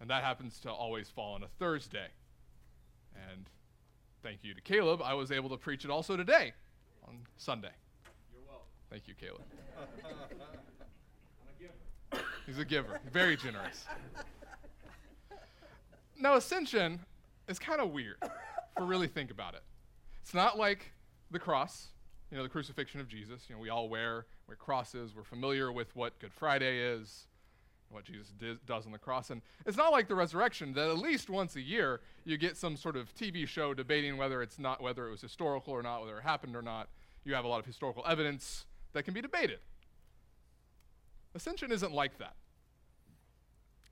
And 0.00 0.10
that 0.10 0.22
happens 0.22 0.58
to 0.60 0.70
always 0.70 1.08
fall 1.08 1.34
on 1.34 1.42
a 1.42 1.48
Thursday. 1.58 2.08
And 3.30 3.48
thank 4.22 4.44
you 4.44 4.54
to 4.54 4.60
Caleb, 4.60 5.00
I 5.02 5.14
was 5.14 5.32
able 5.32 5.48
to 5.50 5.56
preach 5.56 5.84
it 5.84 5.90
also 5.90 6.16
today 6.16 6.52
on 7.06 7.18
Sunday. 7.36 7.70
You're 8.32 8.42
welcome. 8.46 8.66
Thank 8.90 9.08
you, 9.08 9.14
Caleb. 9.14 9.42
I'm 9.78 10.12
a 11.48 11.58
giver. 11.58 12.24
He's 12.46 12.58
a 12.58 12.64
giver, 12.64 13.00
very 13.12 13.36
generous. 13.36 13.86
Now, 16.18 16.34
ascension 16.34 17.00
is 17.48 17.58
kind 17.58 17.80
of 17.80 17.90
weird 17.90 18.16
if 18.22 18.30
we 18.78 18.84
really 18.84 19.08
think 19.08 19.30
about 19.30 19.54
it. 19.54 19.62
It's 20.22 20.34
not 20.34 20.58
like 20.58 20.92
the 21.30 21.38
cross, 21.38 21.88
you 22.30 22.36
know, 22.36 22.42
the 22.42 22.48
crucifixion 22.48 23.00
of 23.00 23.08
Jesus. 23.08 23.42
You 23.48 23.54
know, 23.54 23.60
we 23.60 23.68
all 23.68 23.88
wear, 23.88 24.26
wear 24.48 24.56
crosses. 24.56 25.14
We're 25.14 25.24
familiar 25.24 25.70
with 25.70 25.94
what 25.94 26.18
Good 26.18 26.32
Friday 26.32 26.78
is, 26.78 27.26
what 27.90 28.04
Jesus 28.04 28.32
does 28.66 28.86
on 28.86 28.92
the 28.92 28.98
cross. 28.98 29.30
And 29.30 29.42
it's 29.64 29.76
not 29.76 29.92
like 29.92 30.08
the 30.08 30.14
resurrection 30.14 30.72
that 30.74 30.88
at 30.88 30.98
least 30.98 31.30
once 31.30 31.56
a 31.56 31.60
year 31.60 32.00
you 32.24 32.36
get 32.36 32.56
some 32.56 32.76
sort 32.76 32.96
of 32.96 33.14
TV 33.14 33.46
show 33.46 33.74
debating 33.74 34.16
whether 34.16 34.42
it's 34.42 34.58
not 34.58 34.82
whether 34.82 35.06
it 35.08 35.10
was 35.10 35.20
historical 35.20 35.72
or 35.72 35.82
not, 35.82 36.00
whether 36.00 36.18
it 36.18 36.22
happened 36.22 36.56
or 36.56 36.62
not. 36.62 36.88
You 37.24 37.34
have 37.34 37.44
a 37.44 37.48
lot 37.48 37.60
of 37.60 37.66
historical 37.66 38.04
evidence 38.06 38.66
that 38.92 39.04
can 39.04 39.14
be 39.14 39.20
debated. 39.20 39.58
Ascension 41.34 41.72
isn't 41.72 41.92
like 41.92 42.18
that. 42.18 42.34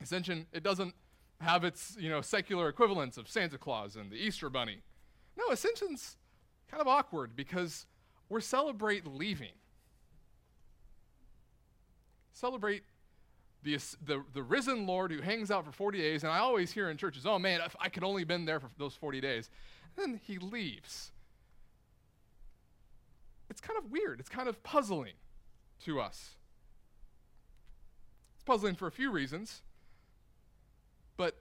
Ascension, 0.00 0.46
it 0.52 0.62
doesn't 0.62 0.94
have 1.40 1.64
its, 1.64 1.96
you 1.98 2.08
know, 2.08 2.20
secular 2.20 2.68
equivalents 2.68 3.18
of 3.18 3.28
Santa 3.28 3.58
Claus 3.58 3.96
and 3.96 4.10
the 4.10 4.16
Easter 4.16 4.48
Bunny. 4.48 4.82
No, 5.36 5.50
Ascension's 5.50 6.16
kind 6.70 6.80
of 6.80 6.88
awkward 6.88 7.36
because 7.36 7.86
we're 8.28 8.40
celebrate 8.40 9.06
leaving. 9.06 9.52
Celebrate 12.32 12.82
the, 13.64 13.78
the, 14.04 14.22
the 14.32 14.42
risen 14.42 14.86
Lord 14.86 15.10
who 15.10 15.22
hangs 15.22 15.50
out 15.50 15.64
for 15.64 15.72
40 15.72 15.98
days, 15.98 16.22
and 16.22 16.30
I 16.30 16.38
always 16.38 16.70
hear 16.70 16.90
in 16.90 16.96
churches, 16.96 17.26
oh 17.26 17.38
man, 17.38 17.60
if 17.64 17.74
I 17.80 17.88
could 17.88 18.04
only 18.04 18.24
been 18.24 18.44
there 18.44 18.60
for 18.60 18.68
those 18.78 18.94
40 18.94 19.20
days. 19.20 19.48
And 19.96 20.14
then 20.14 20.20
he 20.22 20.38
leaves. 20.38 21.10
It's 23.50 23.60
kind 23.60 23.78
of 23.78 23.90
weird. 23.90 24.20
It's 24.20 24.28
kind 24.28 24.48
of 24.48 24.62
puzzling 24.62 25.14
to 25.84 25.98
us. 25.98 26.36
It's 28.34 28.44
puzzling 28.44 28.74
for 28.74 28.86
a 28.86 28.92
few 28.92 29.10
reasons. 29.10 29.62
But 31.16 31.40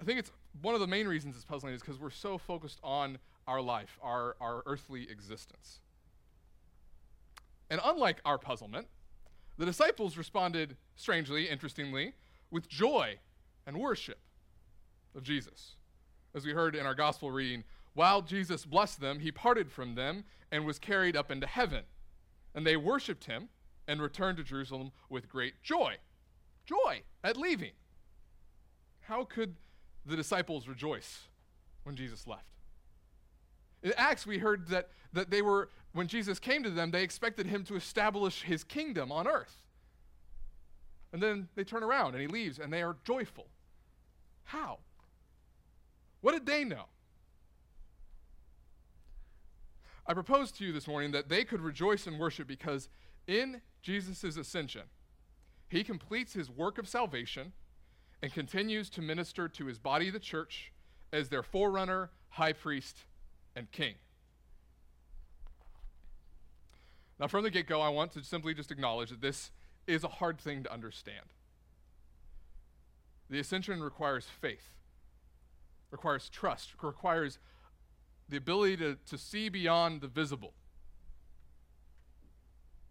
I 0.00 0.04
think 0.04 0.20
it's 0.20 0.30
one 0.62 0.74
of 0.74 0.80
the 0.80 0.86
main 0.86 1.08
reasons 1.08 1.34
it's 1.34 1.44
puzzling 1.44 1.74
is 1.74 1.80
because 1.80 1.98
we're 1.98 2.10
so 2.10 2.38
focused 2.38 2.78
on 2.84 3.18
our 3.48 3.60
life, 3.60 3.98
our, 4.02 4.36
our 4.40 4.62
earthly 4.66 5.08
existence. 5.10 5.80
And 7.68 7.80
unlike 7.84 8.20
our 8.24 8.38
puzzlement, 8.38 8.86
the 9.60 9.66
disciples 9.66 10.16
responded 10.16 10.74
strangely, 10.96 11.46
interestingly, 11.46 12.14
with 12.50 12.66
joy 12.66 13.18
and 13.66 13.76
worship 13.76 14.18
of 15.14 15.22
Jesus. 15.22 15.74
As 16.34 16.46
we 16.46 16.52
heard 16.52 16.74
in 16.74 16.86
our 16.86 16.94
gospel 16.94 17.30
reading, 17.30 17.64
while 17.92 18.22
Jesus 18.22 18.64
blessed 18.64 19.02
them, 19.02 19.18
he 19.18 19.30
parted 19.30 19.70
from 19.70 19.96
them 19.96 20.24
and 20.50 20.64
was 20.64 20.78
carried 20.78 21.14
up 21.14 21.30
into 21.30 21.46
heaven. 21.46 21.82
And 22.54 22.66
they 22.66 22.78
worshiped 22.78 23.26
him 23.26 23.50
and 23.86 24.00
returned 24.00 24.38
to 24.38 24.44
Jerusalem 24.44 24.92
with 25.10 25.28
great 25.28 25.62
joy. 25.62 25.96
Joy 26.64 27.02
at 27.22 27.36
leaving. 27.36 27.72
How 29.02 29.24
could 29.24 29.56
the 30.06 30.16
disciples 30.16 30.68
rejoice 30.68 31.28
when 31.82 31.96
Jesus 31.96 32.26
left? 32.26 32.46
In 33.82 33.92
Acts, 33.98 34.26
we 34.26 34.38
heard 34.38 34.68
that, 34.68 34.88
that 35.12 35.28
they 35.28 35.42
were, 35.42 35.68
when 35.92 36.06
Jesus 36.06 36.38
came 36.38 36.62
to 36.62 36.70
them, 36.70 36.90
they 36.90 37.02
expected 37.02 37.46
him 37.46 37.64
to 37.64 37.76
establish 37.76 38.42
his 38.42 38.62
kingdom 38.64 39.10
on 39.10 39.26
earth. 39.26 39.56
And 41.12 41.22
then 41.22 41.48
they 41.56 41.64
turn 41.64 41.82
around 41.82 42.14
and 42.14 42.20
he 42.20 42.28
leaves 42.28 42.58
and 42.58 42.72
they 42.72 42.82
are 42.82 42.96
joyful. 43.04 43.48
How? 44.44 44.78
What 46.20 46.32
did 46.32 46.46
they 46.46 46.64
know? 46.64 46.84
I 50.06 50.14
propose 50.14 50.50
to 50.52 50.64
you 50.64 50.72
this 50.72 50.88
morning 50.88 51.12
that 51.12 51.28
they 51.28 51.44
could 51.44 51.60
rejoice 51.60 52.06
and 52.06 52.18
worship 52.18 52.46
because 52.46 52.88
in 53.26 53.60
Jesus' 53.82 54.36
ascension, 54.36 54.82
he 55.68 55.84
completes 55.84 56.32
his 56.32 56.50
work 56.50 56.78
of 56.78 56.88
salvation 56.88 57.52
and 58.22 58.32
continues 58.32 58.90
to 58.90 59.02
minister 59.02 59.48
to 59.48 59.66
his 59.66 59.78
body, 59.78 60.10
the 60.10 60.18
church, 60.18 60.72
as 61.12 61.28
their 61.28 61.42
forerunner, 61.42 62.10
high 62.30 62.52
priest, 62.52 63.04
and 63.56 63.70
king. 63.70 63.94
Now, 67.20 67.26
from 67.26 67.44
the 67.44 67.50
get 67.50 67.66
go, 67.66 67.82
I 67.82 67.90
want 67.90 68.12
to 68.12 68.24
simply 68.24 68.54
just 68.54 68.70
acknowledge 68.70 69.10
that 69.10 69.20
this 69.20 69.50
is 69.86 70.04
a 70.04 70.08
hard 70.08 70.40
thing 70.40 70.62
to 70.62 70.72
understand. 70.72 71.26
The 73.28 73.38
ascension 73.38 73.82
requires 73.82 74.24
faith, 74.24 74.70
requires 75.90 76.30
trust, 76.30 76.72
requires 76.82 77.38
the 78.30 78.38
ability 78.38 78.78
to, 78.78 78.96
to 79.06 79.18
see 79.18 79.50
beyond 79.50 80.00
the 80.00 80.08
visible. 80.08 80.54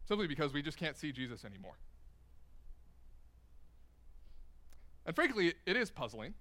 Simply 0.07 0.27
because 0.27 0.53
we 0.53 0.61
just 0.61 0.77
can't 0.77 0.95
see 0.95 1.11
Jesus 1.11 1.43
anymore. 1.43 1.79
And 5.07 5.15
frankly, 5.15 5.55
it 5.65 5.75
is 5.75 5.89
puzzling 5.89 6.35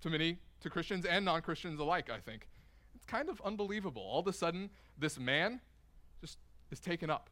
to 0.00 0.08
many, 0.08 0.38
to 0.60 0.70
Christians 0.70 1.04
and 1.04 1.24
non 1.26 1.42
Christians 1.42 1.78
alike, 1.78 2.08
I 2.08 2.18
think. 2.18 2.48
It's 2.96 3.04
kind 3.04 3.28
of 3.28 3.40
unbelievable. 3.44 4.02
All 4.02 4.20
of 4.20 4.26
a 4.26 4.32
sudden, 4.32 4.70
this 4.98 5.18
man 5.18 5.60
just 6.20 6.38
is 6.70 6.80
taken 6.80 7.10
up 7.10 7.28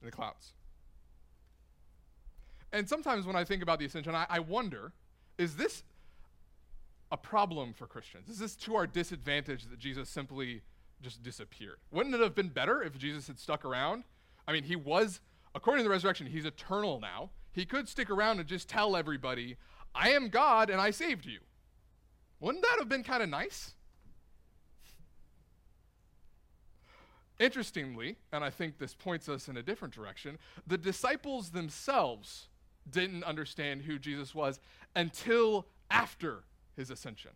in 0.00 0.06
the 0.06 0.12
clouds. 0.12 0.54
And 2.72 2.88
sometimes 2.88 3.26
when 3.26 3.36
I 3.36 3.44
think 3.44 3.62
about 3.62 3.78
the 3.78 3.84
ascension, 3.84 4.14
I, 4.14 4.26
I 4.28 4.40
wonder 4.40 4.92
is 5.38 5.56
this 5.56 5.82
a 7.10 7.16
problem 7.16 7.74
for 7.74 7.86
Christians? 7.86 8.28
Is 8.28 8.38
this 8.38 8.56
to 8.56 8.74
our 8.74 8.86
disadvantage 8.86 9.66
that 9.68 9.78
Jesus 9.78 10.08
simply 10.08 10.62
just 11.02 11.22
disappeared? 11.22 11.76
Wouldn't 11.90 12.14
it 12.14 12.20
have 12.20 12.34
been 12.34 12.48
better 12.48 12.82
if 12.82 12.96
Jesus 12.96 13.26
had 13.26 13.38
stuck 13.38 13.64
around? 13.64 14.04
I 14.46 14.52
mean, 14.52 14.64
he 14.64 14.76
was, 14.76 15.20
according 15.54 15.84
to 15.84 15.88
the 15.88 15.92
resurrection, 15.92 16.26
he's 16.26 16.46
eternal 16.46 17.00
now. 17.00 17.30
He 17.52 17.66
could 17.66 17.88
stick 17.88 18.08
around 18.08 18.38
and 18.38 18.48
just 18.48 18.68
tell 18.68 18.96
everybody, 18.96 19.56
I 19.94 20.10
am 20.10 20.28
God 20.28 20.70
and 20.70 20.80
I 20.80 20.90
saved 20.90 21.26
you. 21.26 21.40
Wouldn't 22.40 22.64
that 22.64 22.76
have 22.78 22.88
been 22.88 23.04
kind 23.04 23.22
of 23.22 23.28
nice? 23.28 23.74
Interestingly, 27.42 28.14
and 28.32 28.44
I 28.44 28.50
think 28.50 28.78
this 28.78 28.94
points 28.94 29.28
us 29.28 29.48
in 29.48 29.56
a 29.56 29.64
different 29.64 29.92
direction, 29.92 30.38
the 30.64 30.78
disciples 30.78 31.50
themselves 31.50 32.46
didn't 32.88 33.24
understand 33.24 33.82
who 33.82 33.98
Jesus 33.98 34.32
was 34.32 34.60
until 34.94 35.66
after 35.90 36.44
his 36.76 36.88
ascension. 36.88 37.32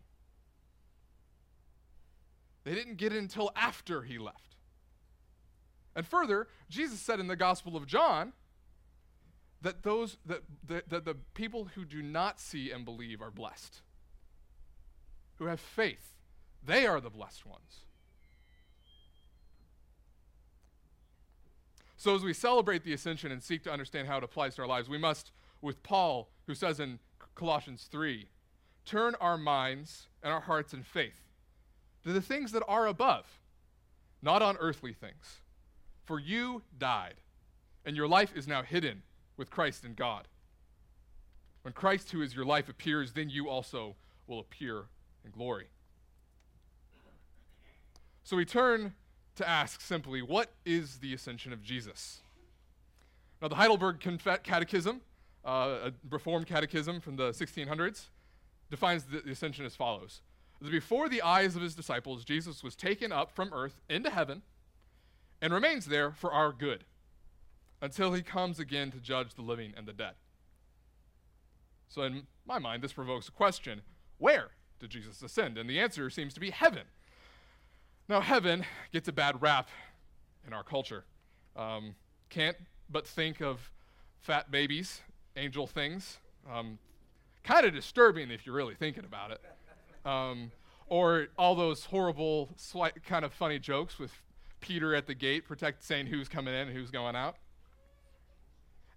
They 2.63 2.73
didn't 2.73 2.95
get 2.95 3.11
it 3.11 3.17
until 3.17 3.51
after 3.53 4.01
he 4.03 4.17
left. 4.17 4.55
And 5.93 6.07
further, 6.07 6.47
Jesus 6.69 7.01
said 7.01 7.19
in 7.19 7.27
the 7.27 7.35
Gospel 7.35 7.75
of 7.75 7.85
John 7.85 8.31
that 9.61 9.83
those 9.83 10.15
that, 10.25 10.43
that, 10.67 10.87
that 10.87 11.03
the 11.03 11.15
people 11.33 11.65
who 11.75 11.83
do 11.83 12.01
not 12.01 12.39
see 12.39 12.71
and 12.71 12.85
believe 12.85 13.21
are 13.21 13.31
blessed. 13.31 13.81
Who 15.35 15.47
have 15.47 15.59
faith, 15.59 16.13
they 16.63 16.87
are 16.87 17.01
the 17.01 17.09
blessed 17.09 17.45
ones. 17.45 17.83
So, 21.99 22.15
as 22.15 22.23
we 22.23 22.33
celebrate 22.33 22.83
the 22.83 22.93
ascension 22.93 23.31
and 23.31 23.41
seek 23.41 23.63
to 23.63 23.71
understand 23.71 24.07
how 24.07 24.17
it 24.17 24.23
applies 24.23 24.55
to 24.55 24.61
our 24.61 24.67
lives, 24.67 24.87
we 24.87 24.99
must, 24.99 25.31
with 25.61 25.81
Paul, 25.81 26.29
who 26.45 26.53
says 26.53 26.79
in 26.79 26.99
Colossians 27.33 27.87
3, 27.91 28.29
turn 28.85 29.15
our 29.19 29.37
minds 29.37 30.07
and 30.21 30.31
our 30.31 30.41
hearts 30.41 30.73
in 30.73 30.83
faith 30.83 31.27
to 32.03 32.13
the 32.13 32.21
things 32.21 32.51
that 32.51 32.63
are 32.67 32.85
above, 32.85 33.25
not 34.21 34.43
on 34.43 34.57
earthly 34.59 34.93
things. 34.93 35.41
For 36.05 36.19
you 36.19 36.61
died, 36.77 37.15
and 37.83 37.97
your 37.97 38.07
life 38.07 38.31
is 38.35 38.47
now 38.47 38.61
hidden 38.61 39.01
with 39.35 39.49
Christ 39.49 39.83
in 39.83 39.95
God. 39.95 40.27
When 41.63 41.73
Christ, 41.73 42.11
who 42.11 42.21
is 42.21 42.35
your 42.35 42.45
life, 42.45 42.69
appears, 42.69 43.13
then 43.13 43.29
you 43.29 43.49
also 43.49 43.95
will 44.27 44.39
appear 44.39 44.85
in 45.25 45.31
glory. 45.31 45.67
So 48.23 48.37
we 48.37 48.45
turn 48.45 48.93
to 49.37 49.47
ask 49.47 49.81
simply, 49.81 50.21
what 50.21 50.51
is 50.65 50.97
the 50.97 51.13
ascension 51.13 51.53
of 51.53 51.63
Jesus? 51.63 52.21
Now, 53.41 53.47
the 53.47 53.55
Heidelberg 53.55 53.99
Catechism, 53.99 55.01
uh, 55.45 55.49
a 55.85 55.91
Reformed 56.09 56.47
catechism 56.47 56.99
from 56.99 57.15
the 57.15 57.29
1600s, 57.29 58.07
defines 58.69 59.03
the, 59.05 59.21
the 59.21 59.31
ascension 59.31 59.65
as 59.65 59.75
follows 59.75 60.21
before 60.61 61.09
the 61.09 61.21
eyes 61.21 61.55
of 61.55 61.61
his 61.61 61.75
disciples, 61.75 62.23
Jesus 62.23 62.63
was 62.63 62.75
taken 62.75 63.11
up 63.11 63.31
from 63.31 63.53
earth 63.53 63.79
into 63.89 64.09
heaven 64.09 64.41
and 65.41 65.53
remains 65.53 65.85
there 65.85 66.11
for 66.11 66.31
our 66.31 66.51
good 66.51 66.83
until 67.81 68.13
he 68.13 68.23
comes 68.23 68.59
again 68.59 68.91
to 68.91 68.97
judge 68.97 69.35
the 69.35 69.41
living 69.41 69.73
and 69.77 69.85
the 69.85 69.93
dead. 69.93 70.13
So, 71.87 72.01
in 72.01 72.23
my 72.45 72.59
mind, 72.59 72.81
this 72.81 72.93
provokes 72.93 73.27
a 73.27 73.31
question 73.31 73.81
where 74.17 74.49
did 74.79 74.89
Jesus 74.89 75.21
ascend? 75.21 75.57
And 75.57 75.69
the 75.69 75.79
answer 75.79 76.09
seems 76.09 76.33
to 76.33 76.39
be 76.39 76.49
heaven. 76.49 76.83
Now, 78.09 78.21
heaven 78.21 78.65
gets 78.93 79.09
a 79.09 79.11
bad 79.11 79.41
rap 79.41 79.69
in 80.45 80.53
our 80.53 80.63
culture. 80.63 81.03
Um, 81.57 81.95
can't 82.29 82.55
but 82.89 83.05
think 83.05 83.41
of 83.41 83.69
fat 84.21 84.49
babies, 84.49 85.01
angel 85.35 85.67
things. 85.67 86.17
Um, 86.49 86.79
kind 87.43 87.65
of 87.65 87.73
disturbing 87.73 88.31
if 88.31 88.45
you're 88.45 88.55
really 88.55 88.75
thinking 88.75 89.03
about 89.03 89.31
it. 89.31 89.41
Um, 90.05 90.51
or 90.87 91.27
all 91.37 91.55
those 91.55 91.85
horrible, 91.85 92.55
kind 93.05 93.25
of 93.25 93.33
funny 93.33 93.59
jokes 93.59 93.99
with 93.99 94.11
Peter 94.61 94.95
at 94.95 95.05
the 95.05 95.13
gate, 95.13 95.45
protect 95.45 95.83
saying 95.83 96.07
who's 96.07 96.29
coming 96.29 96.53
in 96.53 96.69
and 96.69 96.77
who's 96.77 96.91
going 96.91 97.15
out. 97.15 97.35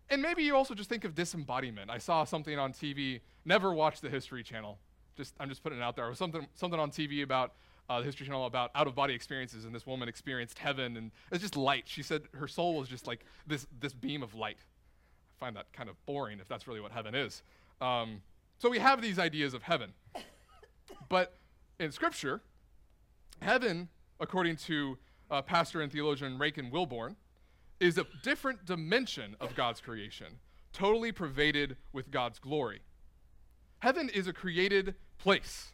And 0.08 0.22
maybe 0.22 0.44
you 0.44 0.54
also 0.54 0.74
just 0.74 0.88
think 0.88 1.04
of 1.04 1.16
disembodiment. 1.16 1.90
I 1.90 1.98
saw 1.98 2.24
something 2.24 2.58
on 2.58 2.72
TV. 2.72 3.20
Never 3.44 3.72
watched 3.72 4.02
the 4.02 4.08
History 4.08 4.42
Channel. 4.42 4.78
Just 5.16 5.34
I'm 5.38 5.48
just 5.48 5.62
putting 5.62 5.78
it 5.78 5.82
out 5.82 5.96
there. 5.96 6.06
It 6.06 6.10
was 6.10 6.18
something 6.18 6.46
something 6.54 6.78
on 6.80 6.90
TV 6.90 7.22
about 7.22 7.52
uh, 7.90 7.98
the 7.98 8.04
History 8.04 8.24
Channel 8.24 8.46
about 8.46 8.70
out 8.76 8.86
of 8.86 8.94
body 8.94 9.14
experiences, 9.14 9.64
and 9.64 9.74
this 9.74 9.84
woman 9.84 10.08
experienced 10.08 10.60
heaven, 10.60 10.96
and 10.96 11.10
it's 11.32 11.42
just 11.42 11.56
light. 11.56 11.84
She 11.86 12.04
said 12.04 12.22
her 12.34 12.46
soul 12.46 12.76
was 12.76 12.88
just 12.88 13.08
like 13.08 13.24
this 13.48 13.66
this 13.80 13.92
beam 13.92 14.22
of 14.22 14.34
light. 14.34 14.58
I 15.36 15.44
find 15.44 15.56
that 15.56 15.72
kind 15.72 15.88
of 15.88 15.96
boring 16.06 16.38
if 16.38 16.48
that's 16.48 16.68
really 16.68 16.80
what 16.80 16.92
heaven 16.92 17.16
is. 17.16 17.42
Um, 17.80 18.22
so 18.58 18.70
we 18.70 18.78
have 18.78 19.02
these 19.02 19.18
ideas 19.18 19.54
of 19.54 19.64
heaven, 19.64 19.92
but 21.08 21.34
in 21.80 21.90
Scripture, 21.90 22.42
heaven, 23.42 23.88
according 24.20 24.56
to 24.56 24.96
uh, 25.28 25.42
pastor 25.42 25.80
and 25.80 25.90
theologian 25.90 26.38
Rankin 26.38 26.70
Wilbourne, 26.70 27.16
is 27.80 27.98
a 27.98 28.06
different 28.22 28.66
dimension 28.66 29.34
of 29.40 29.56
God's 29.56 29.80
creation, 29.80 30.38
totally 30.72 31.10
pervaded 31.10 31.76
with 31.92 32.12
God's 32.12 32.38
glory. 32.38 32.82
Heaven 33.80 34.08
is 34.10 34.28
a 34.28 34.32
created 34.32 34.94
place 35.18 35.72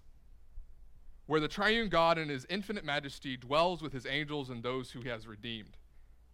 where 1.26 1.40
the 1.40 1.49
triune 1.49 1.88
God 1.88 2.19
in 2.19 2.28
his 2.28 2.46
infinite 2.49 2.84
majesty 2.84 3.37
dwells 3.37 3.82
with 3.82 3.93
his 3.93 4.06
angels 4.06 4.49
and 4.50 4.62
those 4.62 4.90
who 4.90 5.00
he 5.00 5.08
has 5.08 5.26
redeemed 5.26 5.76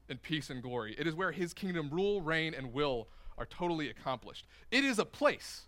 in 0.08 0.18
peace 0.18 0.50
and 0.50 0.62
glory. 0.62 0.94
It 0.98 1.06
is 1.06 1.14
where 1.14 1.32
his 1.32 1.54
kingdom 1.54 1.88
rule, 1.90 2.20
reign, 2.20 2.54
and 2.54 2.72
will 2.72 3.08
are 3.38 3.46
totally 3.46 3.88
accomplished. 3.88 4.46
It 4.70 4.84
is 4.84 4.98
a 4.98 5.04
place. 5.04 5.62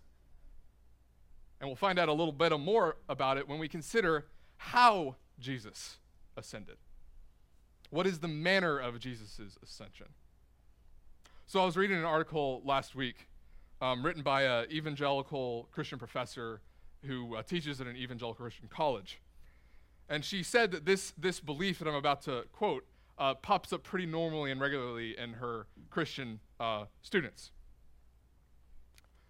And 1.59 1.69
we'll 1.69 1.75
find 1.75 1.97
out 1.97 2.09
a 2.09 2.13
little 2.13 2.33
bit 2.33 2.57
more 2.59 2.97
about 3.09 3.37
it 3.37 3.47
when 3.47 3.59
we 3.59 3.67
consider 3.67 4.27
how 4.57 5.15
Jesus 5.39 5.97
ascended. 6.37 6.77
What 7.89 8.05
is 8.05 8.19
the 8.19 8.27
manner 8.27 8.77
of 8.77 8.99
Jesus' 8.99 9.57
ascension? 9.63 10.07
So 11.47 11.61
I 11.61 11.65
was 11.65 11.77
reading 11.77 11.97
an 11.97 12.05
article 12.05 12.61
last 12.65 12.95
week 12.95 13.27
um, 13.81 14.05
written 14.05 14.21
by 14.21 14.43
an 14.43 14.71
evangelical 14.71 15.69
Christian 15.71 15.97
professor 15.97 16.61
who 17.05 17.35
uh, 17.35 17.43
teaches 17.43 17.79
at 17.81 17.87
an 17.87 17.95
evangelical 17.95 18.43
Christian 18.43 18.67
college. 18.67 19.19
And 20.09 20.23
she 20.23 20.43
said 20.43 20.71
that 20.71 20.85
this, 20.85 21.13
this 21.17 21.39
belief 21.39 21.79
that 21.79 21.87
I'm 21.87 21.95
about 21.95 22.21
to 22.23 22.43
quote 22.51 22.85
uh, 23.17 23.33
pops 23.33 23.71
up 23.73 23.83
pretty 23.83 24.05
normally 24.05 24.51
and 24.51 24.59
regularly 24.59 25.17
in 25.17 25.33
her 25.33 25.67
Christian 25.89 26.39
uh, 26.59 26.85
students. 27.01 27.51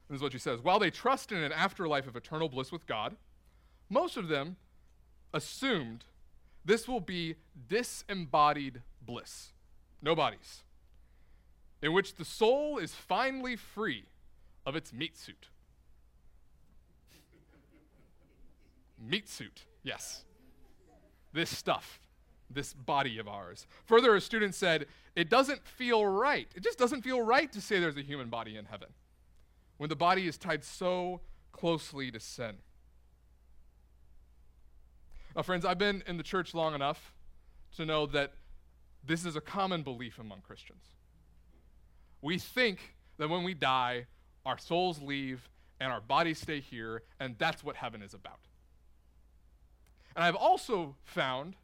This 0.09 0.17
is 0.17 0.21
what 0.21 0.31
she 0.31 0.39
says 0.39 0.59
While 0.61 0.79
they 0.79 0.89
trust 0.89 1.31
in 1.31 1.39
an 1.39 1.51
afterlife 1.51 2.07
of 2.07 2.15
eternal 2.15 2.49
bliss 2.49 2.71
with 2.71 2.85
God, 2.85 3.15
most 3.89 4.17
of 4.17 4.27
them 4.27 4.57
assumed 5.33 6.05
this 6.63 6.87
will 6.87 6.99
be 6.99 7.35
disembodied 7.67 8.81
bliss, 9.01 9.53
no 10.01 10.15
bodies, 10.15 10.63
in 11.81 11.93
which 11.93 12.15
the 12.15 12.25
soul 12.25 12.77
is 12.77 12.93
finally 12.95 13.55
free 13.55 14.05
of 14.65 14.75
its 14.75 14.91
meat 14.91 15.15
suit. 15.15 15.47
Meat 18.99 19.29
suit, 19.29 19.63
yes. 19.83 20.23
This 21.33 21.55
stuff, 21.55 21.99
this 22.49 22.73
body 22.73 23.17
of 23.17 23.27
ours. 23.27 23.67
Further, 23.85 24.15
a 24.15 24.21
student 24.21 24.55
said, 24.55 24.85
It 25.15 25.29
doesn't 25.29 25.65
feel 25.65 26.05
right. 26.05 26.47
It 26.55 26.63
just 26.63 26.77
doesn't 26.77 27.01
feel 27.01 27.21
right 27.21 27.51
to 27.51 27.61
say 27.61 27.79
there's 27.79 27.97
a 27.97 28.01
human 28.01 28.29
body 28.29 28.57
in 28.57 28.65
heaven 28.65 28.89
when 29.77 29.89
the 29.89 29.95
body 29.95 30.27
is 30.27 30.37
tied 30.37 30.63
so 30.63 31.21
closely 31.51 32.11
to 32.11 32.19
sin. 32.19 32.55
Now, 35.35 35.41
friends, 35.41 35.65
I've 35.65 35.77
been 35.77 36.03
in 36.07 36.17
the 36.17 36.23
church 36.23 36.53
long 36.53 36.73
enough 36.73 37.13
to 37.75 37.85
know 37.85 38.05
that 38.07 38.33
this 39.03 39.25
is 39.25 39.35
a 39.35 39.41
common 39.41 39.83
belief 39.83 40.17
among 40.17 40.41
Christians. 40.41 40.83
We 42.21 42.39
think 42.39 42.95
that 43.17 43.29
when 43.29 43.43
we 43.43 43.53
die, 43.53 44.07
our 44.45 44.57
souls 44.57 45.01
leave 45.01 45.49
and 45.79 45.91
our 45.91 46.01
bodies 46.01 46.39
stay 46.39 46.61
here, 46.61 47.03
and 47.19 47.35
that's 47.37 47.63
what 47.63 47.75
heaven 47.75 48.01
is 48.01 48.13
about. 48.13 48.39
And 50.15 50.23
I've 50.23 50.35
also 50.35 50.95
found 51.03 51.55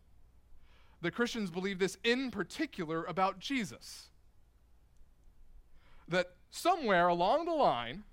that 1.01 1.15
Christians 1.15 1.49
believe 1.49 1.79
this 1.79 1.97
in 2.03 2.31
particular 2.31 3.03
about 3.05 3.39
Jesus. 3.39 4.09
That 6.07 6.31
somewhere 6.49 7.07
along 7.07 7.45
the 7.45 7.53
line, 7.53 8.03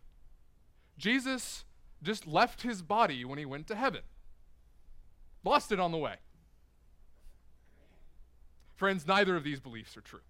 Jesus 0.97 1.65
just 2.03 2.27
left 2.27 2.63
his 2.63 2.83
body 2.83 3.25
when 3.25 3.39
he 3.39 3.45
went 3.45 3.67
to 3.67 3.75
heaven. 3.75 4.03
Lost 5.45 5.73
it 5.73 5.81
on 5.81 5.93
the 5.93 5.99
way. 5.99 6.17
Friends, 8.77 9.07
neither 9.07 9.35
of 9.37 9.43
these 9.43 9.59
beliefs 9.59 9.97
are 9.97 10.01
true. 10.01 10.21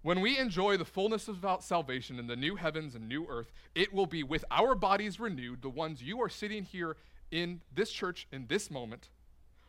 When 0.00 0.20
we 0.22 0.38
enjoy 0.38 0.78
the 0.78 0.84
fullness 0.84 1.28
of 1.28 1.44
salvation 1.60 2.18
in 2.18 2.26
the 2.26 2.36
new 2.36 2.56
heavens 2.56 2.94
and 2.94 3.06
new 3.08 3.26
earth, 3.28 3.52
it 3.74 3.92
will 3.92 4.06
be 4.06 4.22
with 4.22 4.44
our 4.50 4.74
bodies 4.74 5.20
renewed, 5.20 5.60
the 5.60 5.68
ones 5.68 6.02
you 6.02 6.22
are 6.22 6.28
sitting 6.30 6.64
here 6.64 6.96
in 7.30 7.60
this 7.74 7.90
church 7.90 8.26
in 8.32 8.46
this 8.48 8.70
moment, 8.70 9.10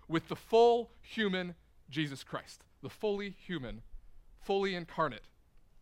with 0.07 0.27
the 0.27 0.35
full 0.35 0.91
human 1.01 1.55
Jesus 1.89 2.23
Christ, 2.23 2.63
the 2.81 2.89
fully 2.89 3.29
human, 3.29 3.81
fully 4.41 4.75
incarnate 4.75 5.23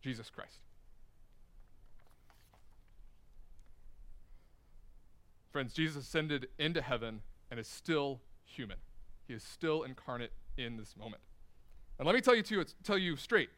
Jesus 0.01 0.29
Christ. 0.29 0.59
Friends, 5.51 5.73
Jesus 5.73 6.03
ascended 6.03 6.47
into 6.59 6.81
heaven 6.81 7.21
and 7.49 7.59
is 7.59 7.67
still 7.67 8.21
human. 8.45 8.77
He 9.27 9.33
is 9.33 9.43
still 9.43 9.83
incarnate 9.83 10.31
in 10.57 10.77
this 10.77 10.95
moment. 10.95 11.21
And 11.97 12.05
let 12.05 12.13
me 12.13 12.21
tell 12.21 12.35
you, 12.35 12.43
too, 12.43 12.63
tell 12.83 12.97
you 12.97 13.15
straight 13.15 13.49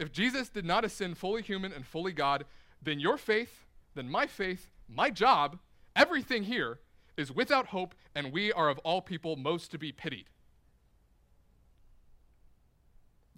if 0.00 0.10
Jesus 0.10 0.48
did 0.48 0.64
not 0.64 0.84
ascend 0.84 1.18
fully 1.18 1.42
human 1.42 1.72
and 1.72 1.86
fully 1.86 2.12
God, 2.12 2.46
then 2.82 2.98
your 2.98 3.18
faith, 3.18 3.66
then 3.94 4.08
my 4.08 4.26
faith, 4.26 4.70
my 4.88 5.10
job, 5.10 5.58
everything 5.94 6.44
here 6.44 6.78
is 7.20 7.30
without 7.30 7.68
hope, 7.68 7.94
and 8.14 8.32
we 8.32 8.52
are 8.52 8.68
of 8.68 8.78
all 8.78 9.00
people 9.00 9.36
most 9.36 9.70
to 9.70 9.78
be 9.78 9.92
pitied. 9.92 10.26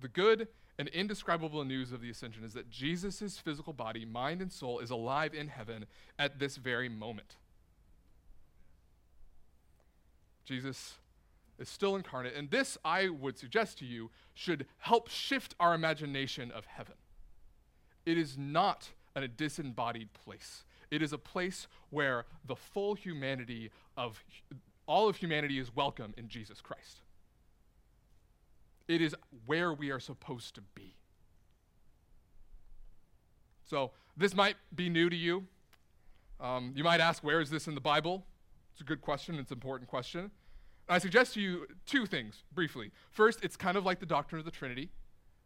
The 0.00 0.08
good 0.08 0.48
and 0.78 0.88
indescribable 0.88 1.64
news 1.64 1.92
of 1.92 2.00
the 2.00 2.10
ascension 2.10 2.44
is 2.44 2.54
that 2.54 2.70
Jesus' 2.70 3.38
physical 3.38 3.72
body, 3.72 4.04
mind, 4.04 4.40
and 4.40 4.50
soul 4.50 4.78
is 4.78 4.90
alive 4.90 5.34
in 5.34 5.48
heaven 5.48 5.86
at 6.18 6.38
this 6.38 6.56
very 6.56 6.88
moment. 6.88 7.36
Jesus 10.44 10.94
is 11.58 11.68
still 11.68 11.94
incarnate. 11.94 12.34
And 12.34 12.50
this, 12.50 12.78
I 12.84 13.08
would 13.08 13.38
suggest 13.38 13.78
to 13.78 13.84
you, 13.84 14.10
should 14.34 14.66
help 14.78 15.08
shift 15.08 15.54
our 15.60 15.74
imagination 15.74 16.50
of 16.50 16.66
heaven. 16.66 16.94
It 18.04 18.18
is 18.18 18.36
not 18.36 18.90
a 19.14 19.28
disembodied 19.28 20.12
place, 20.12 20.64
it 20.92 21.00
is 21.00 21.12
a 21.12 21.18
place 21.18 21.66
where 21.88 22.26
the 22.46 22.54
full 22.54 22.94
humanity 22.94 23.70
of 23.96 24.22
all 24.86 25.08
of 25.08 25.16
humanity 25.16 25.58
is 25.58 25.74
welcome 25.74 26.12
in 26.18 26.28
Jesus 26.28 26.60
Christ. 26.60 27.00
It 28.88 29.00
is 29.00 29.16
where 29.46 29.72
we 29.72 29.90
are 29.90 29.98
supposed 29.98 30.54
to 30.56 30.60
be. 30.74 30.94
So, 33.64 33.92
this 34.18 34.34
might 34.34 34.56
be 34.74 34.90
new 34.90 35.08
to 35.08 35.16
you. 35.16 35.46
Um, 36.38 36.74
you 36.76 36.84
might 36.84 37.00
ask, 37.00 37.24
where 37.24 37.40
is 37.40 37.48
this 37.48 37.66
in 37.66 37.74
the 37.74 37.80
Bible? 37.80 38.26
It's 38.72 38.82
a 38.82 38.84
good 38.84 39.00
question, 39.00 39.36
it's 39.36 39.50
an 39.50 39.56
important 39.56 39.88
question. 39.88 40.30
I 40.90 40.98
suggest 40.98 41.34
to 41.34 41.40
you 41.40 41.68
two 41.86 42.04
things 42.04 42.42
briefly. 42.52 42.90
First, 43.10 43.42
it's 43.42 43.56
kind 43.56 43.78
of 43.78 43.86
like 43.86 43.98
the 43.98 44.06
doctrine 44.06 44.40
of 44.40 44.44
the 44.44 44.50
Trinity, 44.50 44.90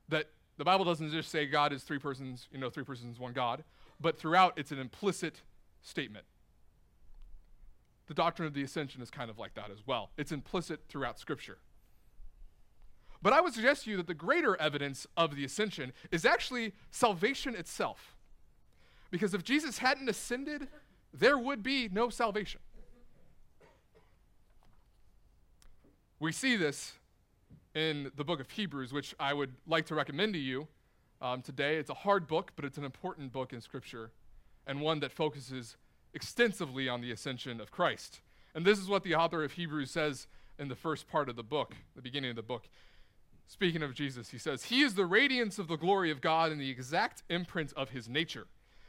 that 0.08 0.30
the 0.58 0.64
Bible 0.64 0.84
doesn't 0.84 1.10
just 1.10 1.30
say 1.30 1.46
God 1.46 1.72
is 1.72 1.82
three 1.82 1.98
persons, 1.98 2.48
you 2.52 2.58
know, 2.58 2.70
three 2.70 2.84
persons, 2.84 3.18
one 3.18 3.32
God, 3.32 3.64
but 4.00 4.18
throughout 4.18 4.54
it's 4.56 4.72
an 4.72 4.78
implicit 4.78 5.42
statement. 5.82 6.24
The 8.06 8.14
doctrine 8.14 8.46
of 8.46 8.54
the 8.54 8.62
ascension 8.62 9.02
is 9.02 9.10
kind 9.10 9.30
of 9.30 9.38
like 9.38 9.54
that 9.54 9.70
as 9.70 9.86
well. 9.86 10.10
It's 10.16 10.32
implicit 10.32 10.80
throughout 10.88 11.18
Scripture. 11.18 11.58
But 13.22 13.32
I 13.32 13.40
would 13.40 13.52
suggest 13.52 13.84
to 13.84 13.90
you 13.90 13.96
that 13.96 14.06
the 14.06 14.14
greater 14.14 14.56
evidence 14.60 15.06
of 15.16 15.34
the 15.34 15.44
ascension 15.44 15.92
is 16.12 16.24
actually 16.24 16.72
salvation 16.90 17.56
itself. 17.56 18.14
Because 19.10 19.34
if 19.34 19.42
Jesus 19.42 19.78
hadn't 19.78 20.08
ascended, 20.08 20.68
there 21.12 21.38
would 21.38 21.62
be 21.62 21.88
no 21.88 22.08
salvation. 22.08 22.60
We 26.20 26.32
see 26.32 26.56
this 26.56 26.92
in 27.76 28.10
the 28.16 28.24
book 28.24 28.40
of 28.40 28.50
Hebrews, 28.50 28.94
which 28.94 29.14
I 29.20 29.34
would 29.34 29.52
like 29.66 29.84
to 29.86 29.94
recommend 29.94 30.32
to 30.32 30.38
you 30.38 30.66
um, 31.20 31.42
today. 31.42 31.76
It's 31.76 31.90
a 31.90 31.94
hard 31.94 32.26
book, 32.26 32.52
but 32.56 32.64
it's 32.64 32.78
an 32.78 32.84
important 32.84 33.32
book 33.32 33.52
in 33.52 33.60
Scripture 33.60 34.10
and 34.66 34.80
one 34.80 34.98
that 35.00 35.12
focuses 35.12 35.76
extensively 36.14 36.88
on 36.88 37.02
the 37.02 37.12
ascension 37.12 37.60
of 37.60 37.70
Christ. 37.70 38.20
And 38.54 38.64
this 38.64 38.78
is 38.78 38.88
what 38.88 39.02
the 39.02 39.14
author 39.14 39.44
of 39.44 39.52
Hebrews 39.52 39.90
says 39.90 40.26
in 40.58 40.68
the 40.68 40.74
first 40.74 41.06
part 41.06 41.28
of 41.28 41.36
the 41.36 41.42
book, 41.42 41.76
the 41.94 42.00
beginning 42.00 42.30
of 42.30 42.36
the 42.36 42.42
book. 42.42 42.66
Speaking 43.46 43.82
of 43.82 43.92
Jesus, 43.92 44.30
he 44.30 44.38
says, 44.38 44.64
He 44.64 44.80
is 44.80 44.94
the 44.94 45.04
radiance 45.04 45.58
of 45.58 45.68
the 45.68 45.76
glory 45.76 46.10
of 46.10 46.22
God 46.22 46.50
and 46.50 46.58
the 46.58 46.70
exact 46.70 47.24
imprint 47.28 47.74
of 47.76 47.90
his 47.90 48.08
nature, 48.08 48.46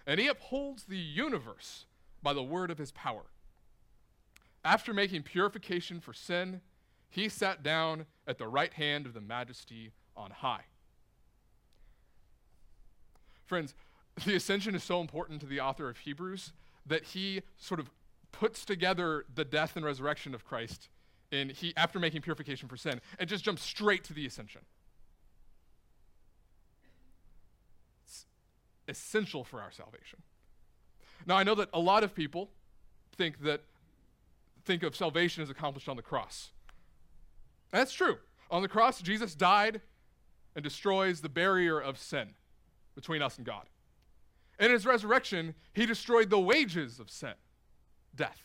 and 0.07 0.17
he 0.17 0.27
upholds 0.27 0.85
the 0.85 0.97
universe 0.97 1.85
by 2.23 2.31
the 2.31 2.41
word 2.41 2.71
of 2.71 2.77
his 2.77 2.93
power. 2.93 3.25
After 4.63 4.93
making 4.93 5.23
purification 5.23 5.99
for 5.99 6.13
sin, 6.13 6.61
he 7.09 7.29
sat 7.29 7.63
down 7.63 8.05
at 8.27 8.37
the 8.37 8.47
right 8.47 8.73
hand 8.73 9.05
of 9.05 9.13
the 9.13 9.21
majesty 9.21 9.91
on 10.15 10.31
high. 10.31 10.65
Friends, 13.45 13.73
the 14.25 14.35
ascension 14.35 14.75
is 14.75 14.83
so 14.83 14.99
important 14.99 15.39
to 15.41 15.45
the 15.45 15.59
author 15.59 15.89
of 15.89 15.99
Hebrews 15.99 16.53
that 16.85 17.03
he 17.05 17.41
sort 17.57 17.79
of 17.79 17.89
puts 18.31 18.65
together 18.65 19.25
the 19.33 19.45
death 19.45 19.75
and 19.75 19.85
resurrection 19.85 20.35
of 20.35 20.45
Christ 20.45 20.89
in 21.31 21.49
he 21.49 21.73
after 21.75 21.99
making 21.99 22.21
purification 22.21 22.67
for 22.67 22.77
sin 22.77 23.01
and 23.19 23.29
just 23.29 23.43
jumps 23.43 23.61
straight 23.61 24.03
to 24.05 24.13
the 24.13 24.25
ascension. 24.25 24.61
It's 28.05 28.25
essential 28.87 29.43
for 29.43 29.61
our 29.61 29.71
salvation. 29.71 30.19
Now 31.25 31.35
I 31.35 31.43
know 31.43 31.55
that 31.55 31.69
a 31.73 31.79
lot 31.79 32.03
of 32.03 32.13
people 32.15 32.49
think 33.15 33.41
that 33.41 33.61
think 34.65 34.83
of 34.83 34.95
salvation 34.95 35.43
as 35.43 35.49
accomplished 35.49 35.89
on 35.89 35.95
the 35.95 36.01
cross. 36.01 36.51
That's 37.71 37.93
true. 37.93 38.17
On 38.49 38.61
the 38.61 38.67
cross, 38.67 39.01
Jesus 39.01 39.35
died 39.35 39.81
and 40.55 40.63
destroys 40.63 41.21
the 41.21 41.29
barrier 41.29 41.79
of 41.79 41.97
sin 41.97 42.29
between 42.95 43.21
us 43.21 43.37
and 43.37 43.45
God. 43.45 43.65
In 44.59 44.71
his 44.71 44.85
resurrection, 44.85 45.53
he 45.73 45.85
destroyed 45.85 46.29
the 46.29 46.39
wages 46.39 46.99
of 46.99 47.09
sin, 47.09 47.33
death. 48.15 48.41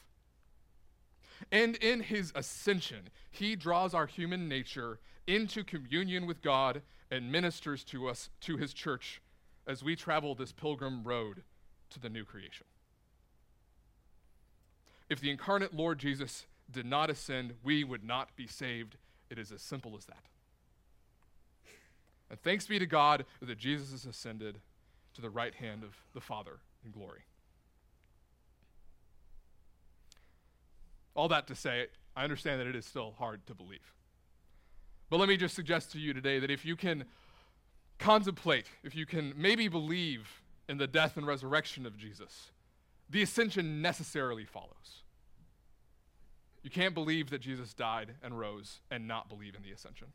And 1.50 1.76
in 1.76 2.00
his 2.00 2.32
ascension, 2.34 3.08
he 3.30 3.56
draws 3.56 3.94
our 3.94 4.06
human 4.06 4.48
nature 4.48 5.00
into 5.26 5.64
communion 5.64 6.26
with 6.26 6.42
God 6.42 6.82
and 7.10 7.32
ministers 7.32 7.84
to 7.84 8.08
us, 8.08 8.30
to 8.42 8.56
his 8.56 8.74
church, 8.74 9.22
as 9.66 9.82
we 9.82 9.96
travel 9.96 10.34
this 10.34 10.52
pilgrim 10.52 11.02
road 11.04 11.42
to 11.90 12.00
the 12.00 12.08
new 12.08 12.24
creation. 12.24 12.66
If 15.08 15.20
the 15.20 15.30
incarnate 15.30 15.74
Lord 15.74 15.98
Jesus 15.98 16.46
did 16.70 16.86
not 16.86 17.10
ascend, 17.10 17.54
we 17.62 17.84
would 17.84 18.04
not 18.04 18.34
be 18.36 18.46
saved. 18.46 18.96
It 19.32 19.38
is 19.38 19.50
as 19.50 19.62
simple 19.62 19.96
as 19.96 20.04
that. 20.04 20.24
And 22.28 22.38
thanks 22.42 22.66
be 22.66 22.78
to 22.78 22.84
God 22.84 23.24
that 23.40 23.56
Jesus 23.56 23.90
has 23.90 24.04
ascended 24.04 24.58
to 25.14 25.22
the 25.22 25.30
right 25.30 25.54
hand 25.54 25.82
of 25.82 25.96
the 26.12 26.20
Father 26.20 26.58
in 26.84 26.90
glory. 26.90 27.22
All 31.14 31.28
that 31.28 31.46
to 31.46 31.54
say, 31.54 31.86
I 32.14 32.24
understand 32.24 32.60
that 32.60 32.66
it 32.66 32.76
is 32.76 32.84
still 32.84 33.14
hard 33.18 33.46
to 33.46 33.54
believe. 33.54 33.94
But 35.08 35.18
let 35.18 35.30
me 35.30 35.38
just 35.38 35.54
suggest 35.54 35.92
to 35.92 35.98
you 35.98 36.12
today 36.12 36.38
that 36.38 36.50
if 36.50 36.66
you 36.66 36.76
can 36.76 37.04
contemplate, 37.98 38.66
if 38.84 38.94
you 38.94 39.06
can 39.06 39.32
maybe 39.34 39.66
believe 39.66 40.42
in 40.68 40.76
the 40.76 40.86
death 40.86 41.16
and 41.16 41.26
resurrection 41.26 41.86
of 41.86 41.96
Jesus, 41.96 42.50
the 43.08 43.22
ascension 43.22 43.80
necessarily 43.80 44.44
follows. 44.44 45.02
You 46.62 46.70
can't 46.70 46.94
believe 46.94 47.30
that 47.30 47.40
Jesus 47.40 47.74
died 47.74 48.14
and 48.22 48.38
rose 48.38 48.80
and 48.90 49.08
not 49.08 49.28
believe 49.28 49.54
in 49.54 49.62
the 49.62 49.72
ascension. 49.72 50.08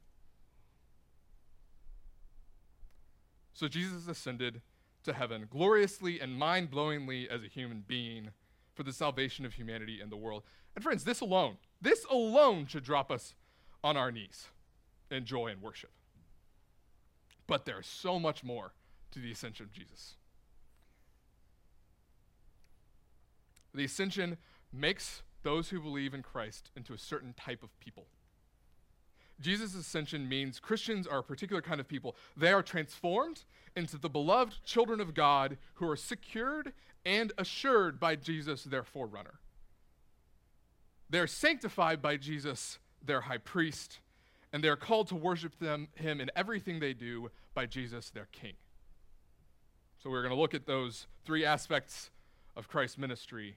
So 3.54 3.68
Jesus 3.68 4.08
ascended 4.08 4.62
to 5.04 5.14
heaven 5.14 5.48
gloriously 5.50 6.20
and 6.20 6.38
mind 6.38 6.70
blowingly 6.70 7.28
as 7.28 7.44
a 7.44 7.48
human 7.48 7.84
being 7.86 8.30
for 8.76 8.84
the 8.84 8.94
salvation 8.94 9.46
of 9.46 9.54
humanity 9.54 10.00
and 10.00 10.12
the 10.12 10.18
world. 10.18 10.44
And 10.76 10.84
friends, 10.84 11.04
this 11.04 11.22
alone, 11.22 11.58
this 11.82 12.06
alone 12.06 12.68
should 12.68 12.84
drop 12.84 13.12
us 13.12 13.34
on 13.84 13.98
our 13.98 14.12
knees 14.12 14.48
in 15.10 15.26
joy 15.26 15.48
and 15.48 15.62
worship. 15.62 15.92
But 17.48 17.66
there's 17.66 17.88
so 17.88 18.20
much 18.20 18.44
more 18.44 18.74
to 19.12 19.20
the 19.20 19.32
ascension 19.32 19.66
of 19.66 19.72
Jesus. 19.72 20.16
The 23.74 23.86
ascension 23.86 24.38
makes 24.72 25.24
those 25.48 25.70
who 25.70 25.80
believe 25.80 26.14
in 26.14 26.22
Christ 26.22 26.72
into 26.76 26.94
a 26.94 26.98
certain 26.98 27.34
type 27.34 27.64
of 27.64 27.80
people. 27.80 28.08
Jesus' 29.40 29.76
ascension 29.76 30.28
means 30.28 30.60
Christians 30.60 31.08
are 31.08 31.20
a 31.20 31.24
particular 31.24 31.62
kind 31.62 31.80
of 31.80 31.88
people. 31.88 32.18
They 32.36 32.52
are 32.52 32.62
transformed 32.62 33.46
into 33.74 33.98
the 33.98 34.10
beloved 34.10 34.62
children 34.66 35.00
of 35.00 35.14
God 35.14 35.58
who 35.76 35.90
are 35.90 35.96
secured 35.96 36.74
and 37.06 37.32
assured 37.38 37.98
by 37.98 38.18
Jesus, 38.18 38.66
their 38.66 38.84
forerunner. 38.84 39.40
They're 41.10 41.28
sanctified 41.28 42.02
by 42.02 42.18
Jesus, 42.18 42.80
their 43.02 43.22
high 43.22 43.38
priest, 43.38 44.00
and 44.52 44.62
they're 44.62 44.76
called 44.76 45.08
to 45.08 45.16
worship 45.16 45.60
them, 45.60 45.88
him 45.96 46.20
in 46.20 46.30
everything 46.36 46.82
they 46.82 46.94
do 46.94 47.32
by 47.54 47.68
Jesus, 47.68 48.10
their 48.10 48.28
king. 48.34 48.56
So 50.04 50.10
we're 50.10 50.24
going 50.24 50.36
to 50.36 50.42
look 50.42 50.54
at 50.54 50.66
those 50.66 51.08
three 51.24 51.46
aspects 51.46 52.10
of 52.58 52.68
Christ's 52.68 52.98
ministry 52.98 53.56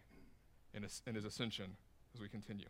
in 0.75 0.83
his, 0.83 1.03
his 1.13 1.25
ascension 1.25 1.77
as 2.15 2.21
we 2.21 2.29
continue. 2.29 2.67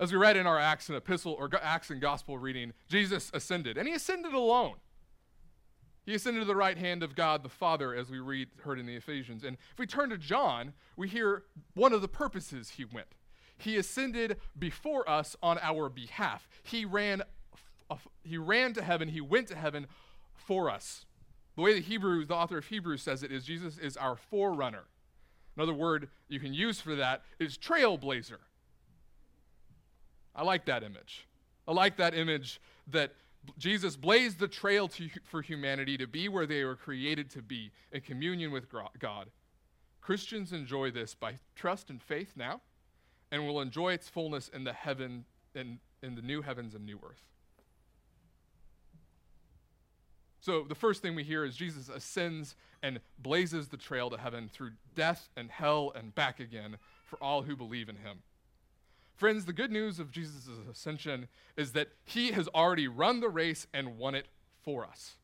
As 0.00 0.12
we 0.12 0.18
read 0.18 0.36
in 0.36 0.46
our 0.46 0.58
Acts 0.58 0.88
and 0.88 0.96
Epistle 0.96 1.34
or 1.38 1.50
Acts 1.60 1.90
and 1.90 2.00
Gospel 2.00 2.38
reading, 2.38 2.72
Jesus 2.88 3.30
ascended, 3.34 3.76
and 3.76 3.88
he 3.88 3.94
ascended 3.94 4.32
alone. 4.32 4.76
He 6.06 6.14
ascended 6.14 6.40
to 6.40 6.46
the 6.46 6.56
right 6.56 6.78
hand 6.78 7.02
of 7.02 7.14
God 7.14 7.42
the 7.42 7.48
Father, 7.48 7.94
as 7.94 8.08
we 8.08 8.18
read, 8.18 8.48
heard 8.62 8.78
in 8.78 8.86
the 8.86 8.96
Ephesians. 8.96 9.44
And 9.44 9.58
if 9.72 9.78
we 9.78 9.86
turn 9.86 10.08
to 10.10 10.16
John, 10.16 10.72
we 10.96 11.08
hear 11.08 11.42
one 11.74 11.92
of 11.92 12.00
the 12.00 12.08
purposes 12.08 12.70
he 12.70 12.84
went. 12.84 13.08
He 13.58 13.76
ascended 13.76 14.38
before 14.58 15.08
us 15.10 15.36
on 15.42 15.58
our 15.60 15.88
behalf. 15.88 16.48
He 16.62 16.84
ran, 16.84 17.22
uh, 17.90 17.96
he 18.22 18.38
ran 18.38 18.72
to 18.74 18.82
heaven, 18.82 19.08
he 19.08 19.20
went 19.20 19.48
to 19.48 19.56
heaven 19.56 19.86
for 20.32 20.70
us. 20.70 21.04
The 21.56 21.62
way 21.62 21.74
the 21.74 21.80
Hebrew, 21.80 22.24
the 22.24 22.36
author 22.36 22.58
of 22.58 22.66
Hebrews 22.66 23.02
says 23.02 23.24
it 23.24 23.32
is 23.32 23.44
Jesus 23.44 23.78
is 23.78 23.96
our 23.96 24.14
forerunner. 24.14 24.84
Another 25.58 25.74
word 25.74 26.08
you 26.28 26.38
can 26.38 26.54
use 26.54 26.80
for 26.80 26.94
that 26.94 27.22
is 27.40 27.58
trailblazer. 27.58 28.38
I 30.32 30.44
like 30.44 30.66
that 30.66 30.84
image. 30.84 31.26
I 31.66 31.72
like 31.72 31.96
that 31.96 32.14
image 32.14 32.60
that 32.86 33.12
Jesus 33.58 33.96
blazed 33.96 34.38
the 34.38 34.46
trail 34.46 34.86
to, 34.86 35.08
for 35.24 35.42
humanity 35.42 35.98
to 35.98 36.06
be 36.06 36.28
where 36.28 36.46
they 36.46 36.62
were 36.62 36.76
created 36.76 37.28
to 37.30 37.42
be 37.42 37.72
in 37.90 38.02
communion 38.02 38.52
with 38.52 38.66
God. 39.00 39.30
Christians 40.00 40.52
enjoy 40.52 40.92
this 40.92 41.16
by 41.16 41.34
trust 41.56 41.90
and 41.90 42.00
faith 42.00 42.34
now, 42.36 42.60
and 43.32 43.44
will 43.44 43.60
enjoy 43.60 43.94
its 43.94 44.08
fullness 44.08 44.46
in 44.46 44.62
the 44.62 44.72
heaven 44.72 45.24
in, 45.56 45.80
in 46.04 46.14
the 46.14 46.22
new 46.22 46.40
heavens 46.40 46.76
and 46.76 46.86
new 46.86 47.00
earth. 47.04 47.24
So 50.40 50.62
the 50.62 50.74
first 50.74 51.02
thing 51.02 51.14
we 51.14 51.24
hear 51.24 51.44
is 51.44 51.56
Jesus 51.56 51.88
ascends 51.88 52.54
and 52.82 53.00
blazes 53.18 53.68
the 53.68 53.76
trail 53.76 54.08
to 54.10 54.18
heaven 54.18 54.48
through 54.52 54.72
death 54.94 55.28
and 55.36 55.50
hell 55.50 55.92
and 55.94 56.14
back 56.14 56.38
again 56.40 56.76
for 57.04 57.16
all 57.22 57.42
who 57.42 57.56
believe 57.56 57.88
in 57.88 57.96
him. 57.96 58.18
Friends, 59.16 59.46
the 59.46 59.52
good 59.52 59.72
news 59.72 59.98
of 59.98 60.12
Jesus' 60.12 60.48
ascension 60.70 61.26
is 61.56 61.72
that 61.72 61.88
he 62.04 62.30
has 62.32 62.46
already 62.54 62.86
run 62.86 63.18
the 63.18 63.28
race 63.28 63.66
and 63.74 63.98
won 63.98 64.14
it 64.14 64.26
for 64.62 64.84
us. 64.86 65.16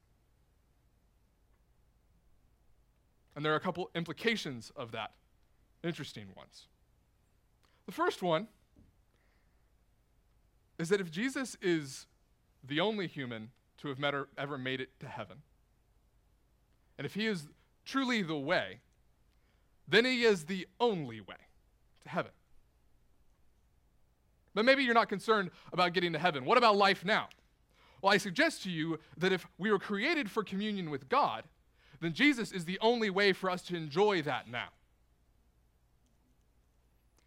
And 3.36 3.44
there 3.44 3.52
are 3.52 3.56
a 3.56 3.60
couple 3.60 3.90
implications 3.94 4.72
of 4.74 4.90
that, 4.92 5.12
interesting 5.84 6.26
ones. 6.36 6.66
The 7.86 7.92
first 7.92 8.22
one 8.22 8.48
is 10.78 10.88
that 10.88 11.00
if 11.00 11.10
Jesus 11.10 11.56
is 11.62 12.06
the 12.66 12.80
only 12.80 13.06
human 13.06 13.50
to 13.78 13.88
have 13.88 13.98
met 13.98 14.14
ever 14.38 14.58
made 14.58 14.80
it 14.80 14.90
to 15.00 15.06
heaven, 15.06 15.38
and 16.98 17.04
if 17.04 17.14
he 17.14 17.26
is 17.26 17.48
truly 17.84 18.22
the 18.22 18.36
way, 18.36 18.80
then 19.86 20.04
he 20.04 20.24
is 20.24 20.44
the 20.44 20.66
only 20.80 21.20
way 21.20 21.36
to 22.02 22.08
heaven. 22.08 22.32
But 24.54 24.64
maybe 24.64 24.84
you're 24.84 24.94
not 24.94 25.08
concerned 25.08 25.50
about 25.72 25.92
getting 25.92 26.12
to 26.12 26.18
heaven. 26.18 26.44
What 26.44 26.58
about 26.58 26.76
life 26.76 27.04
now? 27.04 27.28
Well, 28.00 28.12
I 28.12 28.18
suggest 28.18 28.62
to 28.64 28.70
you 28.70 28.98
that 29.16 29.32
if 29.32 29.46
we 29.58 29.70
were 29.70 29.78
created 29.78 30.30
for 30.30 30.44
communion 30.44 30.90
with 30.90 31.08
God, 31.08 31.44
then 32.00 32.12
Jesus 32.12 32.52
is 32.52 32.64
the 32.64 32.78
only 32.80 33.10
way 33.10 33.32
for 33.32 33.50
us 33.50 33.62
to 33.62 33.76
enjoy 33.76 34.22
that 34.22 34.48
now. 34.48 34.68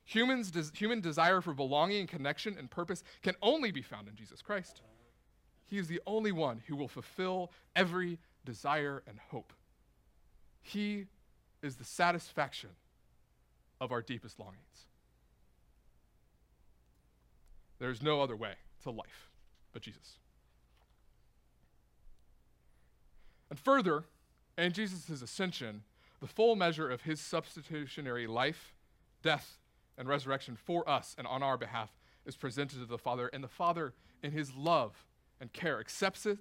Humans 0.05 0.51
des- 0.51 0.77
human 0.77 1.01
desire 1.01 1.41
for 1.41 1.53
belonging, 1.53 2.07
connection, 2.07 2.55
and 2.57 2.71
purpose 2.71 3.03
can 3.21 3.35
only 3.41 3.71
be 3.71 3.81
found 3.81 4.07
in 4.07 4.15
Jesus 4.15 4.41
Christ. 4.41 4.81
He 5.67 5.77
is 5.77 5.87
the 5.87 6.01
only 6.07 6.31
one 6.31 6.61
who 6.67 6.75
will 6.75 6.87
fulfill 6.87 7.51
every 7.75 8.19
desire 8.45 9.03
and 9.07 9.19
hope. 9.29 9.53
He 10.61 11.05
is 11.61 11.75
the 11.75 11.83
satisfaction 11.83 12.69
of 13.79 13.91
our 13.91 14.01
deepest 14.01 14.39
longings. 14.39 14.87
There's 17.79 18.01
no 18.01 18.21
other 18.21 18.35
way 18.35 18.53
to 18.83 18.91
life 18.91 19.29
but 19.73 19.81
Jesus. 19.81 20.17
And 23.49 23.59
further, 23.59 24.05
in 24.57 24.73
Jesus' 24.73 25.21
ascension, 25.21 25.83
the 26.19 26.27
full 26.27 26.55
measure 26.55 26.89
of 26.89 27.03
his 27.03 27.19
substitutionary 27.19 28.27
life, 28.27 28.73
death, 29.21 29.57
and 29.97 30.07
resurrection 30.07 30.55
for 30.55 30.87
us 30.89 31.15
and 31.17 31.27
on 31.27 31.43
our 31.43 31.57
behalf 31.57 31.91
is 32.25 32.35
presented 32.35 32.79
to 32.79 32.85
the 32.85 32.97
Father, 32.97 33.27
and 33.27 33.43
the 33.43 33.47
Father, 33.47 33.93
in 34.21 34.31
his 34.31 34.53
love 34.55 35.05
and 35.39 35.51
care, 35.53 35.79
accepts 35.79 36.25
it 36.25 36.39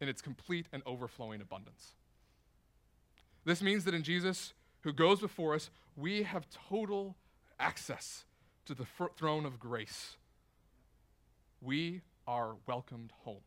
in 0.00 0.08
its 0.08 0.22
complete 0.22 0.66
and 0.72 0.82
overflowing 0.86 1.40
abundance. 1.40 1.92
This 3.44 3.62
means 3.62 3.84
that 3.84 3.94
in 3.94 4.02
Jesus, 4.02 4.52
who 4.82 4.92
goes 4.92 5.20
before 5.20 5.54
us, 5.54 5.70
we 5.96 6.22
have 6.22 6.46
total 6.68 7.16
access 7.58 8.24
to 8.66 8.74
the 8.74 8.84
fr- 8.84 9.06
throne 9.16 9.44
of 9.44 9.58
grace. 9.58 10.16
We 11.60 12.02
are 12.26 12.56
welcomed 12.66 13.12
home. 13.24 13.42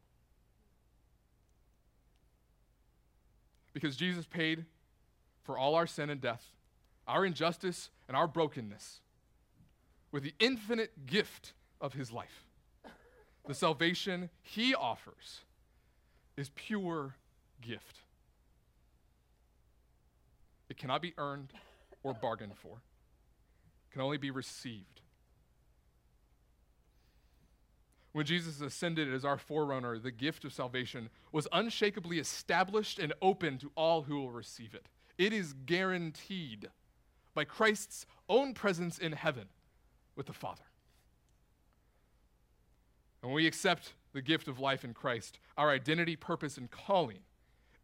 Because 3.73 3.95
Jesus 3.95 4.25
paid 4.25 4.65
for 5.43 5.57
all 5.57 5.75
our 5.75 5.87
sin 5.87 6.09
and 6.09 6.21
death, 6.21 6.45
our 7.07 7.25
injustice, 7.25 7.89
and 8.07 8.15
our 8.15 8.27
brokenness 8.27 9.01
with 10.11 10.23
the 10.23 10.33
infinite 10.39 11.05
gift 11.05 11.53
of 11.81 11.93
his 11.93 12.11
life. 12.11 12.44
The 13.47 13.53
salvation 13.53 14.29
he 14.41 14.73
offers 14.73 15.41
is 16.35 16.49
pure 16.55 17.15
gift. 17.61 17.99
It 20.69 20.77
cannot 20.77 21.01
be 21.01 21.13
earned 21.17 21.53
or 22.03 22.13
bargained 22.13 22.57
for. 22.57 22.81
It 23.89 23.93
can 23.93 24.01
only 24.01 24.17
be 24.17 24.31
received. 24.31 25.01
When 28.13 28.25
Jesus 28.25 28.61
ascended 28.61 29.13
as 29.13 29.25
our 29.25 29.37
forerunner, 29.37 29.99
the 29.99 30.11
gift 30.11 30.45
of 30.45 30.53
salvation 30.53 31.09
was 31.31 31.47
unshakably 31.51 32.17
established 32.17 32.97
and 32.97 33.13
open 33.21 33.57
to 33.57 33.71
all 33.75 34.03
who 34.03 34.15
will 34.15 34.31
receive 34.31 34.73
it. 34.73 34.87
It 35.17 35.33
is 35.33 35.53
guaranteed 35.65 36.69
by 37.33 37.43
Christ's 37.43 38.05
own 38.29 38.53
presence 38.53 38.97
in 38.97 39.11
heaven 39.11 39.47
with 40.15 40.27
the 40.27 40.33
Father. 40.33 40.63
And 43.25 43.31
when 43.31 43.41
we 43.41 43.47
accept 43.47 43.93
the 44.13 44.21
gift 44.21 44.47
of 44.47 44.59
life 44.59 44.83
in 44.83 44.93
Christ, 44.93 45.39
our 45.57 45.71
identity, 45.71 46.15
purpose, 46.15 46.59
and 46.59 46.69
calling 46.69 47.17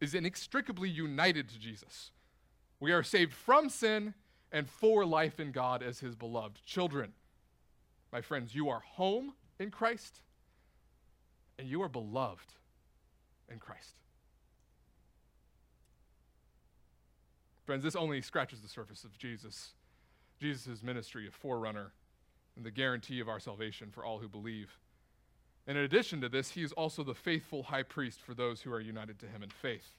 is 0.00 0.14
inextricably 0.14 0.88
united 0.88 1.48
to 1.48 1.58
Jesus. 1.58 2.12
We 2.78 2.92
are 2.92 3.02
saved 3.02 3.32
from 3.32 3.68
sin 3.68 4.14
and 4.52 4.70
for 4.70 5.04
life 5.04 5.40
in 5.40 5.50
God 5.50 5.82
as 5.82 5.98
his 5.98 6.14
beloved 6.14 6.64
children. 6.64 7.14
My 8.12 8.20
friends, 8.20 8.54
you 8.54 8.68
are 8.68 8.84
home 8.86 9.32
in 9.58 9.72
Christ 9.72 10.20
and 11.58 11.66
you 11.66 11.82
are 11.82 11.88
beloved 11.88 12.52
in 13.50 13.58
Christ. 13.58 13.96
Friends, 17.66 17.82
this 17.82 17.96
only 17.96 18.22
scratches 18.22 18.60
the 18.60 18.68
surface 18.68 19.02
of 19.02 19.18
Jesus, 19.18 19.72
Jesus' 20.40 20.84
ministry 20.84 21.26
of 21.26 21.34
forerunner 21.34 21.94
and 22.54 22.64
the 22.64 22.70
guarantee 22.70 23.18
of 23.18 23.28
our 23.28 23.40
salvation 23.40 23.90
for 23.90 24.04
all 24.04 24.20
who 24.20 24.28
believe. 24.28 24.78
In 25.66 25.76
addition 25.76 26.20
to 26.22 26.28
this, 26.28 26.50
he 26.50 26.62
is 26.62 26.72
also 26.72 27.04
the 27.04 27.14
faithful 27.14 27.62
high 27.62 27.84
priest 27.84 28.20
for 28.20 28.34
those 28.34 28.62
who 28.62 28.72
are 28.72 28.80
united 28.80 29.18
to 29.20 29.26
him 29.26 29.42
in 29.42 29.50
faith. 29.50 29.94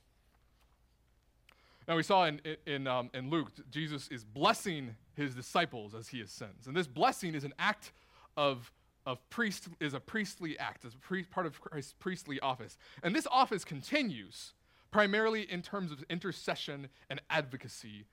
Now, 1.87 1.95
we 1.95 2.03
saw 2.03 2.25
in, 2.25 2.39
in, 2.65 2.87
um, 2.87 3.09
in 3.13 3.29
Luke, 3.29 3.51
Jesus 3.69 4.07
is 4.09 4.23
blessing 4.23 4.95
his 5.15 5.35
disciples 5.35 5.93
as 5.93 6.07
he 6.07 6.21
ascends. 6.21 6.67
And 6.67 6.75
this 6.75 6.87
blessing 6.87 7.35
is 7.35 7.43
an 7.43 7.53
act 7.59 7.91
of, 8.37 8.71
of 9.05 9.17
priest, 9.29 9.67
is 9.79 9.93
a 9.93 9.99
priestly 9.99 10.57
act, 10.59 10.85
is 10.85 10.95
a 10.95 10.97
pre- 10.97 11.23
part 11.23 11.45
of 11.45 11.59
Christ's 11.59 11.93
priestly 11.99 12.39
office. 12.39 12.77
And 13.01 13.13
this 13.13 13.27
office 13.29 13.65
continues 13.65 14.53
primarily 14.91 15.41
in 15.51 15.61
terms 15.61 15.91
of 15.91 16.03
intercession 16.09 16.87
and 17.09 17.21
advocacy 17.29 18.05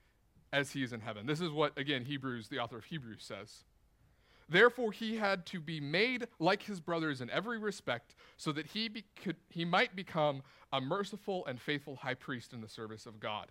as 0.53 0.73
he 0.73 0.83
is 0.83 0.93
in 0.93 1.01
heaven. 1.01 1.27
This 1.27 1.41
is 1.41 1.51
what, 1.51 1.77
again, 1.79 2.05
Hebrews, 2.05 2.49
the 2.49 2.59
author 2.59 2.79
of 2.79 2.85
Hebrews 2.85 3.23
says. 3.23 3.65
Therefore, 4.51 4.91
he 4.91 5.17
had 5.17 5.47
to 5.47 5.61
be 5.61 5.81
made 5.81 6.27
like 6.41 6.63
his 6.65 6.81
brothers 6.81 7.21
in 7.21 7.31
every 7.31 7.59
respect, 7.59 8.17
so 8.37 8.51
that 8.53 8.67
he, 8.67 8.89
be, 8.89 9.05
could, 9.23 9.37
he 9.49 9.65
might 9.65 9.95
become 9.95 10.43
a 10.73 10.81
merciful 10.81 11.47
and 11.47 11.61
faithful 11.61 11.97
high 11.97 12.15
priest 12.15 12.53
in 12.53 12.61
the 12.61 12.69
service 12.69 13.07
of 13.07 13.21
God, 13.21 13.47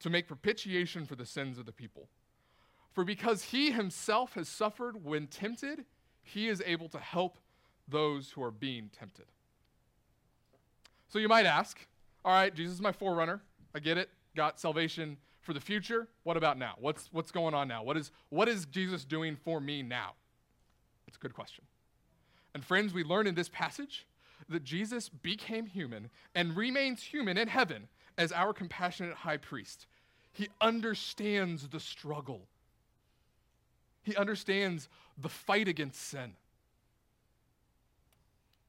to 0.00 0.10
make 0.10 0.28
propitiation 0.28 1.06
for 1.06 1.16
the 1.16 1.24
sins 1.24 1.58
of 1.58 1.64
the 1.64 1.72
people. 1.72 2.08
For 2.92 3.02
because 3.02 3.44
he 3.44 3.70
himself 3.70 4.34
has 4.34 4.48
suffered 4.48 5.04
when 5.04 5.26
tempted, 5.26 5.86
he 6.22 6.48
is 6.48 6.62
able 6.66 6.88
to 6.90 6.98
help 6.98 7.38
those 7.88 8.30
who 8.30 8.42
are 8.42 8.50
being 8.50 8.90
tempted. 8.96 9.26
So 11.08 11.18
you 11.18 11.28
might 11.28 11.46
ask, 11.46 11.78
all 12.24 12.32
right, 12.32 12.54
Jesus 12.54 12.74
is 12.74 12.82
my 12.82 12.92
forerunner. 12.92 13.40
I 13.74 13.78
get 13.78 13.96
it. 13.96 14.10
Got 14.36 14.60
salvation 14.60 15.16
for 15.48 15.54
the 15.54 15.60
future. 15.60 16.06
What 16.24 16.36
about 16.36 16.58
now? 16.58 16.74
What's, 16.78 17.08
what's 17.10 17.30
going 17.30 17.54
on 17.54 17.68
now? 17.68 17.82
What 17.82 17.96
is, 17.96 18.10
what 18.28 18.50
is 18.50 18.66
Jesus 18.66 19.06
doing 19.06 19.34
for 19.34 19.62
me 19.62 19.82
now? 19.82 20.12
It's 21.06 21.16
a 21.16 21.20
good 21.20 21.32
question. 21.32 21.64
And 22.52 22.62
friends, 22.62 22.92
we 22.92 23.02
learn 23.02 23.26
in 23.26 23.34
this 23.34 23.48
passage 23.48 24.06
that 24.50 24.62
Jesus 24.62 25.08
became 25.08 25.64
human 25.64 26.10
and 26.34 26.54
remains 26.54 27.02
human 27.02 27.38
in 27.38 27.48
heaven 27.48 27.88
as 28.18 28.30
our 28.30 28.52
compassionate 28.52 29.14
high 29.14 29.38
priest. 29.38 29.86
He 30.34 30.50
understands 30.60 31.66
the 31.68 31.80
struggle, 31.80 32.42
he 34.02 34.14
understands 34.16 34.90
the 35.16 35.30
fight 35.30 35.66
against 35.66 35.98
sin, 35.98 36.34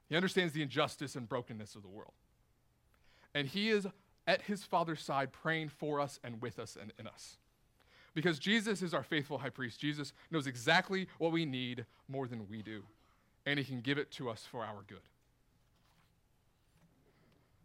he 0.07 0.15
understands 0.15 0.53
the 0.53 0.61
injustice 0.61 1.17
and 1.17 1.27
brokenness 1.27 1.75
of 1.75 1.81
the 1.81 1.89
world. 1.89 2.13
And 3.35 3.49
he 3.49 3.69
is 3.69 3.85
at 4.29 4.43
his 4.43 4.63
Father's 4.63 5.01
side 5.01 5.31
praying 5.31 5.69
for 5.69 5.99
us 5.99 6.19
and 6.23 6.39
with 6.39 6.59
us 6.59 6.77
and 6.79 6.93
in 6.99 7.07
us. 7.07 7.37
Because 8.13 8.37
Jesus 8.37 8.83
is 8.83 8.93
our 8.93 9.01
faithful 9.01 9.39
high 9.39 9.49
priest. 9.49 9.79
Jesus 9.79 10.13
knows 10.29 10.45
exactly 10.45 11.07
what 11.17 11.31
we 11.31 11.45
need 11.45 11.85
more 12.07 12.27
than 12.27 12.47
we 12.47 12.61
do, 12.61 12.83
and 13.47 13.57
he 13.57 13.65
can 13.65 13.81
give 13.81 13.97
it 13.97 14.11
to 14.11 14.29
us 14.29 14.45
for 14.49 14.63
our 14.63 14.83
good. 14.87 14.99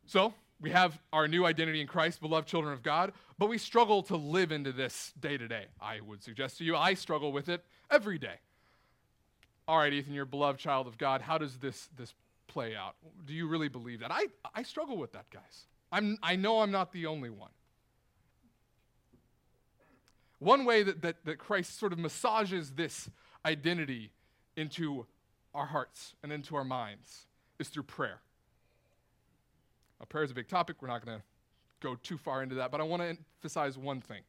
So, 0.06 0.32
we 0.58 0.70
have 0.70 0.98
our 1.12 1.28
new 1.28 1.44
identity 1.44 1.82
in 1.82 1.86
Christ, 1.86 2.22
beloved 2.22 2.48
children 2.48 2.72
of 2.72 2.82
God, 2.82 3.12
but 3.38 3.50
we 3.50 3.58
struggle 3.58 4.02
to 4.04 4.16
live 4.16 4.50
into 4.50 4.72
this 4.72 5.12
day 5.20 5.36
to 5.36 5.46
day. 5.46 5.66
I 5.82 6.00
would 6.00 6.22
suggest 6.22 6.58
to 6.58 6.64
you, 6.64 6.76
I 6.76 6.94
struggle 6.94 7.30
with 7.30 7.50
it 7.50 7.62
every 7.90 8.18
day. 8.18 8.36
All 9.68 9.76
right, 9.76 9.92
Ethan, 9.92 10.14
you're 10.14 10.24
a 10.24 10.26
beloved 10.26 10.60
child 10.60 10.86
of 10.86 10.96
God. 10.96 11.20
How 11.20 11.36
does 11.36 11.58
this, 11.58 11.90
this 11.98 12.14
play 12.46 12.74
out? 12.74 12.94
Do 13.26 13.34
you 13.34 13.48
really 13.48 13.68
believe 13.68 14.00
that? 14.00 14.10
I, 14.10 14.28
I 14.54 14.62
struggle 14.62 14.96
with 14.96 15.12
that, 15.12 15.28
guys. 15.30 15.66
I'm, 15.94 16.18
I 16.24 16.34
know 16.34 16.60
I'm 16.60 16.72
not 16.72 16.92
the 16.92 17.06
only 17.06 17.30
one. 17.30 17.52
One 20.40 20.64
way 20.64 20.82
that, 20.82 21.02
that, 21.02 21.24
that 21.24 21.38
Christ 21.38 21.78
sort 21.78 21.92
of 21.92 22.00
massages 22.00 22.72
this 22.72 23.08
identity 23.46 24.10
into 24.56 25.06
our 25.54 25.66
hearts 25.66 26.14
and 26.24 26.32
into 26.32 26.56
our 26.56 26.64
minds 26.64 27.26
is 27.60 27.68
through 27.68 27.84
prayer. 27.84 28.18
Now, 30.00 30.06
prayer 30.06 30.24
is 30.24 30.32
a 30.32 30.34
big 30.34 30.48
topic. 30.48 30.82
We're 30.82 30.88
not 30.88 31.06
going 31.06 31.18
to 31.18 31.24
go 31.80 31.94
too 32.02 32.18
far 32.18 32.42
into 32.42 32.56
that, 32.56 32.72
but 32.72 32.80
I 32.80 32.84
want 32.84 33.02
to 33.02 33.16
emphasize 33.36 33.78
one 33.78 34.00
thing. 34.00 34.22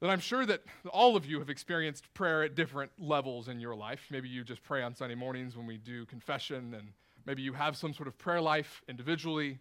That 0.00 0.10
I'm 0.10 0.18
sure 0.18 0.44
that 0.44 0.64
all 0.90 1.14
of 1.14 1.24
you 1.24 1.38
have 1.38 1.50
experienced 1.50 2.12
prayer 2.14 2.42
at 2.42 2.56
different 2.56 2.90
levels 2.98 3.46
in 3.46 3.60
your 3.60 3.76
life. 3.76 4.08
Maybe 4.10 4.28
you 4.28 4.42
just 4.42 4.64
pray 4.64 4.82
on 4.82 4.92
Sunday 4.92 5.14
mornings 5.14 5.56
when 5.56 5.68
we 5.68 5.76
do 5.76 6.04
confession, 6.06 6.74
and 6.74 6.88
maybe 7.26 7.42
you 7.42 7.52
have 7.52 7.76
some 7.76 7.94
sort 7.94 8.08
of 8.08 8.18
prayer 8.18 8.40
life 8.40 8.82
individually. 8.88 9.60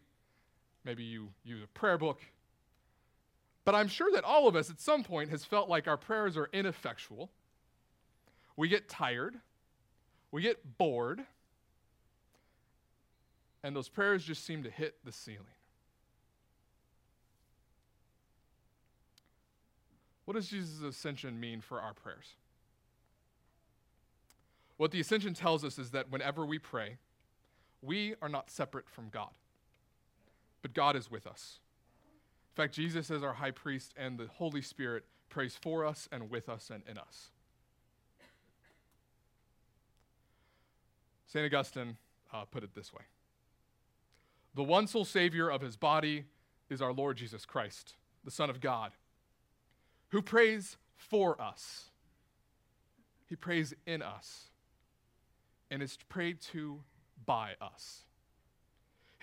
Maybe 0.85 1.03
you 1.03 1.29
use 1.43 1.63
a 1.63 1.67
prayer 1.67 1.97
book. 1.97 2.21
But 3.65 3.75
I'm 3.75 3.87
sure 3.87 4.11
that 4.13 4.23
all 4.23 4.47
of 4.47 4.55
us 4.55 4.69
at 4.69 4.79
some 4.79 5.03
point 5.03 5.29
has 5.29 5.45
felt 5.45 5.69
like 5.69 5.87
our 5.87 5.97
prayers 5.97 6.35
are 6.35 6.49
ineffectual. 6.51 7.29
We 8.57 8.67
get 8.67 8.89
tired. 8.89 9.35
We 10.31 10.41
get 10.41 10.77
bored. 10.77 11.23
And 13.63 13.75
those 13.75 13.87
prayers 13.87 14.25
just 14.25 14.45
seem 14.45 14.63
to 14.63 14.69
hit 14.69 14.95
the 15.05 15.11
ceiling. 15.11 15.45
What 20.25 20.35
does 20.35 20.47
Jesus' 20.47 20.81
ascension 20.81 21.39
mean 21.39 21.61
for 21.61 21.79
our 21.79 21.93
prayers? 21.93 22.35
What 24.77 24.91
the 24.91 24.99
ascension 24.99 25.33
tells 25.33 25.63
us 25.63 25.77
is 25.77 25.91
that 25.91 26.11
whenever 26.11 26.45
we 26.45 26.59
pray, 26.59 26.97
we 27.81 28.15
are 28.21 28.29
not 28.29 28.49
separate 28.49 28.89
from 28.89 29.09
God, 29.09 29.29
but 30.63 30.73
God 30.73 30.95
is 30.95 31.11
with 31.11 31.27
us. 31.27 31.59
In 32.51 32.63
fact, 32.63 32.73
Jesus, 32.73 33.11
is 33.11 33.21
our 33.21 33.33
high 33.33 33.51
priest, 33.51 33.93
and 33.95 34.17
the 34.17 34.27
Holy 34.27 34.61
Spirit 34.61 35.03
prays 35.29 35.55
for 35.61 35.85
us 35.85 36.09
and 36.11 36.31
with 36.31 36.49
us 36.49 36.71
and 36.71 36.81
in 36.89 36.97
us. 36.97 37.29
St. 41.27 41.45
Augustine 41.45 41.97
uh, 42.31 42.45
put 42.45 42.63
it 42.63 42.73
this 42.73 42.93
way 42.93 43.01
The 44.55 44.63
one 44.63 44.87
sole 44.87 45.05
Savior 45.05 45.49
of 45.49 45.61
his 45.61 45.75
body 45.75 46.25
is 46.69 46.81
our 46.81 46.93
Lord 46.93 47.17
Jesus 47.17 47.45
Christ, 47.45 47.95
the 48.23 48.31
Son 48.31 48.49
of 48.49 48.61
God, 48.61 48.91
who 50.09 50.21
prays 50.21 50.77
for 50.95 51.39
us. 51.41 51.89
He 53.27 53.35
prays 53.35 53.73
in 53.87 54.01
us 54.01 54.49
and 55.71 55.81
is 55.81 55.97
prayed 56.07 56.39
to 56.51 56.81
by 57.25 57.53
us. 57.59 58.03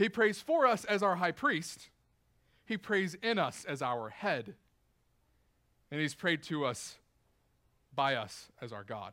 He 0.00 0.08
prays 0.08 0.40
for 0.40 0.66
us 0.66 0.86
as 0.86 1.02
our 1.02 1.16
high 1.16 1.30
priest. 1.30 1.90
He 2.64 2.78
prays 2.78 3.16
in 3.22 3.38
us 3.38 3.66
as 3.68 3.82
our 3.82 4.08
head. 4.08 4.54
And 5.90 6.00
he's 6.00 6.14
prayed 6.14 6.42
to 6.44 6.64
us 6.64 6.96
by 7.94 8.14
us 8.14 8.48
as 8.62 8.72
our 8.72 8.82
God. 8.82 9.12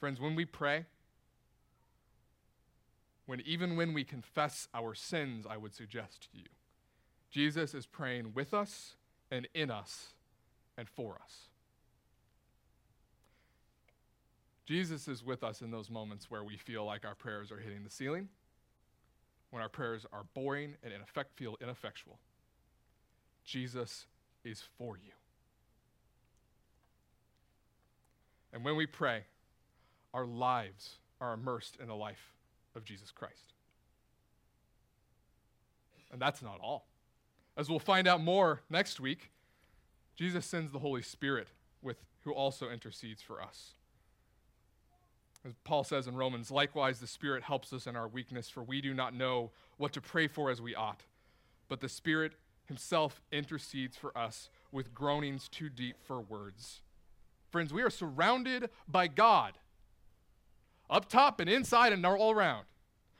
Friends, 0.00 0.22
when 0.22 0.34
we 0.34 0.46
pray, 0.46 0.86
when 3.26 3.42
even 3.42 3.76
when 3.76 3.92
we 3.92 4.04
confess 4.04 4.68
our 4.72 4.94
sins, 4.94 5.44
I 5.46 5.58
would 5.58 5.74
suggest 5.74 6.22
to 6.22 6.28
you, 6.32 6.46
Jesus 7.30 7.74
is 7.74 7.84
praying 7.84 8.32
with 8.32 8.54
us 8.54 8.94
and 9.30 9.46
in 9.52 9.70
us 9.70 10.14
and 10.78 10.88
for 10.88 11.18
us. 11.22 11.50
Jesus 14.64 15.08
is 15.08 15.22
with 15.22 15.44
us 15.44 15.60
in 15.60 15.70
those 15.70 15.90
moments 15.90 16.30
where 16.30 16.42
we 16.42 16.56
feel 16.56 16.86
like 16.86 17.04
our 17.04 17.14
prayers 17.14 17.52
are 17.52 17.58
hitting 17.58 17.84
the 17.84 17.90
ceiling, 17.90 18.30
when 19.52 19.62
our 19.62 19.68
prayers 19.68 20.06
are 20.14 20.24
boring 20.32 20.74
and 20.82 20.94
in 20.94 21.02
effect 21.02 21.36
feel 21.36 21.58
ineffectual. 21.60 22.18
Jesus 23.44 24.06
is 24.44 24.62
for 24.78 24.96
you. 24.96 25.12
And 28.52 28.64
when 28.64 28.76
we 28.76 28.86
pray, 28.86 29.24
our 30.14 30.24
lives 30.24 30.96
are 31.20 31.34
immersed 31.34 31.76
in 31.80 31.86
the 31.86 31.94
life 31.94 32.32
of 32.74 32.84
Jesus 32.84 33.10
Christ. 33.10 33.52
And 36.10 36.20
that's 36.20 36.42
not 36.42 36.58
all. 36.62 36.86
As 37.54 37.68
we'll 37.68 37.78
find 37.78 38.08
out 38.08 38.22
more 38.22 38.62
next 38.70 39.00
week, 39.00 39.32
Jesus 40.16 40.46
sends 40.46 40.72
the 40.72 40.78
Holy 40.78 41.02
Spirit 41.02 41.48
with 41.82 41.98
who 42.22 42.32
also 42.32 42.70
intercedes 42.70 43.20
for 43.20 43.42
us. 43.42 43.74
As 45.44 45.54
Paul 45.64 45.82
says 45.82 46.06
in 46.06 46.14
Romans, 46.14 46.50
likewise 46.50 47.00
the 47.00 47.06
Spirit 47.06 47.42
helps 47.42 47.72
us 47.72 47.86
in 47.86 47.96
our 47.96 48.06
weakness, 48.06 48.48
for 48.48 48.62
we 48.62 48.80
do 48.80 48.94
not 48.94 49.14
know 49.14 49.50
what 49.76 49.92
to 49.94 50.00
pray 50.00 50.28
for 50.28 50.50
as 50.50 50.62
we 50.62 50.74
ought. 50.74 51.00
But 51.68 51.80
the 51.80 51.88
Spirit 51.88 52.32
himself 52.66 53.20
intercedes 53.32 53.96
for 53.96 54.16
us 54.16 54.50
with 54.70 54.94
groanings 54.94 55.48
too 55.48 55.68
deep 55.68 55.96
for 56.04 56.20
words. 56.20 56.80
Friends, 57.50 57.72
we 57.72 57.82
are 57.82 57.90
surrounded 57.90 58.70
by 58.86 59.08
God, 59.08 59.58
up 60.88 61.08
top 61.08 61.40
and 61.40 61.50
inside 61.50 61.92
and 61.92 62.06
all 62.06 62.30
around. 62.30 62.64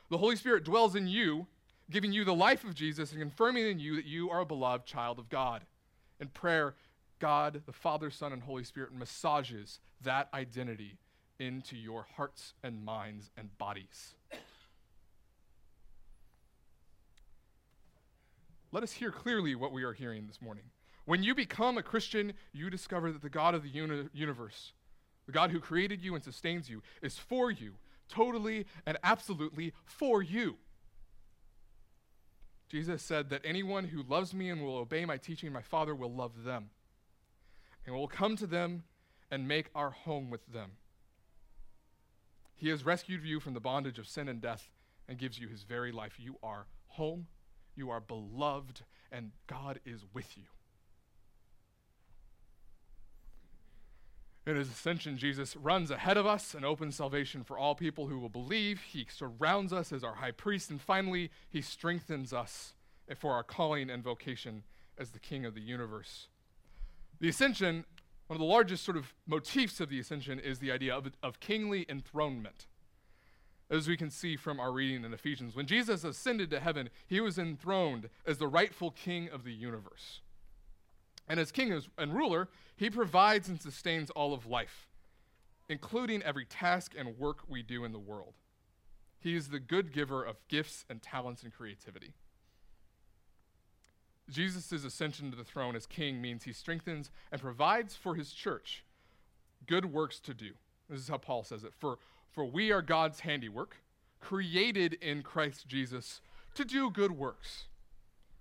The 0.08 0.18
Holy 0.18 0.36
Spirit 0.36 0.64
dwells 0.64 0.94
in 0.94 1.08
you, 1.08 1.46
giving 1.90 2.12
you 2.12 2.24
the 2.24 2.34
life 2.34 2.64
of 2.64 2.74
Jesus 2.74 3.10
and 3.10 3.20
confirming 3.20 3.66
in 3.66 3.78
you 3.80 3.96
that 3.96 4.06
you 4.06 4.30
are 4.30 4.40
a 4.40 4.46
beloved 4.46 4.86
child 4.86 5.18
of 5.18 5.28
God. 5.28 5.64
In 6.20 6.28
prayer, 6.28 6.76
God, 7.18 7.62
the 7.66 7.72
Father, 7.72 8.10
Son, 8.10 8.32
and 8.32 8.42
Holy 8.42 8.64
Spirit 8.64 8.94
massages 8.94 9.80
that 10.02 10.28
identity 10.32 10.98
into 11.42 11.76
your 11.76 12.06
hearts 12.16 12.54
and 12.62 12.84
minds 12.84 13.30
and 13.36 13.58
bodies. 13.58 14.14
Let 18.70 18.84
us 18.84 18.92
hear 18.92 19.10
clearly 19.10 19.56
what 19.56 19.72
we 19.72 19.82
are 19.82 19.92
hearing 19.92 20.28
this 20.28 20.40
morning. 20.40 20.62
When 21.04 21.24
you 21.24 21.34
become 21.34 21.76
a 21.76 21.82
Christian, 21.82 22.32
you 22.52 22.70
discover 22.70 23.10
that 23.10 23.22
the 23.22 23.28
God 23.28 23.56
of 23.56 23.64
the 23.64 23.68
uni- 23.68 24.08
universe, 24.12 24.72
the 25.26 25.32
God 25.32 25.50
who 25.50 25.58
created 25.58 26.00
you 26.00 26.14
and 26.14 26.22
sustains 26.22 26.70
you, 26.70 26.80
is 27.02 27.18
for 27.18 27.50
you, 27.50 27.72
totally 28.08 28.66
and 28.86 28.96
absolutely 29.02 29.72
for 29.84 30.22
you. 30.22 30.56
Jesus 32.68 33.02
said 33.02 33.30
that 33.30 33.42
anyone 33.44 33.84
who 33.84 34.04
loves 34.04 34.32
me 34.32 34.48
and 34.48 34.62
will 34.62 34.76
obey 34.76 35.04
my 35.04 35.16
teaching, 35.16 35.52
my 35.52 35.60
Father 35.60 35.94
will 35.94 36.14
love 36.14 36.44
them. 36.44 36.70
And 37.84 37.96
will 37.96 38.06
come 38.06 38.36
to 38.36 38.46
them 38.46 38.84
and 39.28 39.48
make 39.48 39.70
our 39.74 39.90
home 39.90 40.30
with 40.30 40.46
them. 40.46 40.70
He 42.62 42.68
has 42.68 42.86
rescued 42.86 43.24
you 43.24 43.40
from 43.40 43.54
the 43.54 43.60
bondage 43.60 43.98
of 43.98 44.06
sin 44.06 44.28
and 44.28 44.40
death 44.40 44.70
and 45.08 45.18
gives 45.18 45.36
you 45.36 45.48
his 45.48 45.64
very 45.64 45.90
life. 45.90 46.14
You 46.16 46.36
are 46.44 46.68
home, 46.86 47.26
you 47.74 47.90
are 47.90 47.98
beloved, 47.98 48.82
and 49.10 49.32
God 49.48 49.80
is 49.84 50.04
with 50.14 50.36
you. 50.38 50.44
In 54.46 54.54
his 54.54 54.70
ascension, 54.70 55.18
Jesus 55.18 55.56
runs 55.56 55.90
ahead 55.90 56.16
of 56.16 56.24
us 56.24 56.54
and 56.54 56.64
opens 56.64 56.94
salvation 56.94 57.42
for 57.42 57.58
all 57.58 57.74
people 57.74 58.06
who 58.06 58.20
will 58.20 58.28
believe. 58.28 58.80
He 58.92 59.08
surrounds 59.10 59.72
us 59.72 59.92
as 59.92 60.04
our 60.04 60.14
high 60.14 60.30
priest, 60.30 60.70
and 60.70 60.80
finally, 60.80 61.32
he 61.50 61.62
strengthens 61.62 62.32
us 62.32 62.74
for 63.18 63.32
our 63.32 63.42
calling 63.42 63.90
and 63.90 64.04
vocation 64.04 64.62
as 64.96 65.10
the 65.10 65.18
king 65.18 65.44
of 65.44 65.56
the 65.56 65.60
universe. 65.60 66.28
The 67.18 67.28
ascension 67.28 67.86
one 68.32 68.36
of 68.36 68.40
the 68.40 68.46
largest 68.46 68.82
sort 68.82 68.96
of 68.96 69.12
motifs 69.26 69.78
of 69.78 69.90
the 69.90 70.00
ascension 70.00 70.40
is 70.40 70.58
the 70.58 70.72
idea 70.72 70.96
of, 70.96 71.06
of 71.22 71.38
kingly 71.38 71.84
enthronement. 71.86 72.64
As 73.68 73.86
we 73.86 73.94
can 73.94 74.08
see 74.08 74.36
from 74.36 74.58
our 74.58 74.72
reading 74.72 75.04
in 75.04 75.12
Ephesians, 75.12 75.54
when 75.54 75.66
Jesus 75.66 76.02
ascended 76.02 76.48
to 76.48 76.58
heaven, 76.58 76.88
he 77.06 77.20
was 77.20 77.36
enthroned 77.36 78.08
as 78.24 78.38
the 78.38 78.48
rightful 78.48 78.90
king 78.90 79.28
of 79.28 79.44
the 79.44 79.52
universe. 79.52 80.22
And 81.28 81.38
as 81.38 81.52
king 81.52 81.78
and 81.98 82.14
ruler, 82.14 82.48
he 82.74 82.88
provides 82.88 83.50
and 83.50 83.60
sustains 83.60 84.08
all 84.08 84.32
of 84.32 84.46
life, 84.46 84.88
including 85.68 86.22
every 86.22 86.46
task 86.46 86.94
and 86.96 87.18
work 87.18 87.40
we 87.46 87.62
do 87.62 87.84
in 87.84 87.92
the 87.92 87.98
world. 87.98 88.32
He 89.18 89.36
is 89.36 89.48
the 89.48 89.60
good 89.60 89.92
giver 89.92 90.24
of 90.24 90.40
gifts 90.48 90.86
and 90.88 91.02
talents 91.02 91.42
and 91.42 91.52
creativity. 91.52 92.14
Jesus' 94.30 94.84
ascension 94.84 95.30
to 95.30 95.36
the 95.36 95.44
throne 95.44 95.76
as 95.76 95.86
king 95.86 96.20
means 96.20 96.44
he 96.44 96.52
strengthens 96.52 97.10
and 97.30 97.40
provides 97.40 97.94
for 97.94 98.14
his 98.14 98.32
church 98.32 98.84
good 99.66 99.86
works 99.86 100.20
to 100.20 100.34
do. 100.34 100.50
This 100.88 101.00
is 101.00 101.08
how 101.08 101.18
Paul 101.18 101.44
says 101.44 101.64
it. 101.64 101.72
For, 101.78 101.98
for 102.30 102.44
we 102.44 102.70
are 102.72 102.82
God's 102.82 103.20
handiwork, 103.20 103.76
created 104.20 104.94
in 104.94 105.22
Christ 105.22 105.66
Jesus 105.66 106.20
to 106.54 106.64
do 106.64 106.90
good 106.90 107.12
works, 107.12 107.64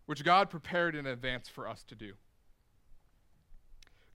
which 0.06 0.24
God 0.24 0.50
prepared 0.50 0.96
in 0.96 1.06
advance 1.06 1.48
for 1.50 1.68
us 1.68 1.84
to 1.84 1.96
do. 1.96 2.14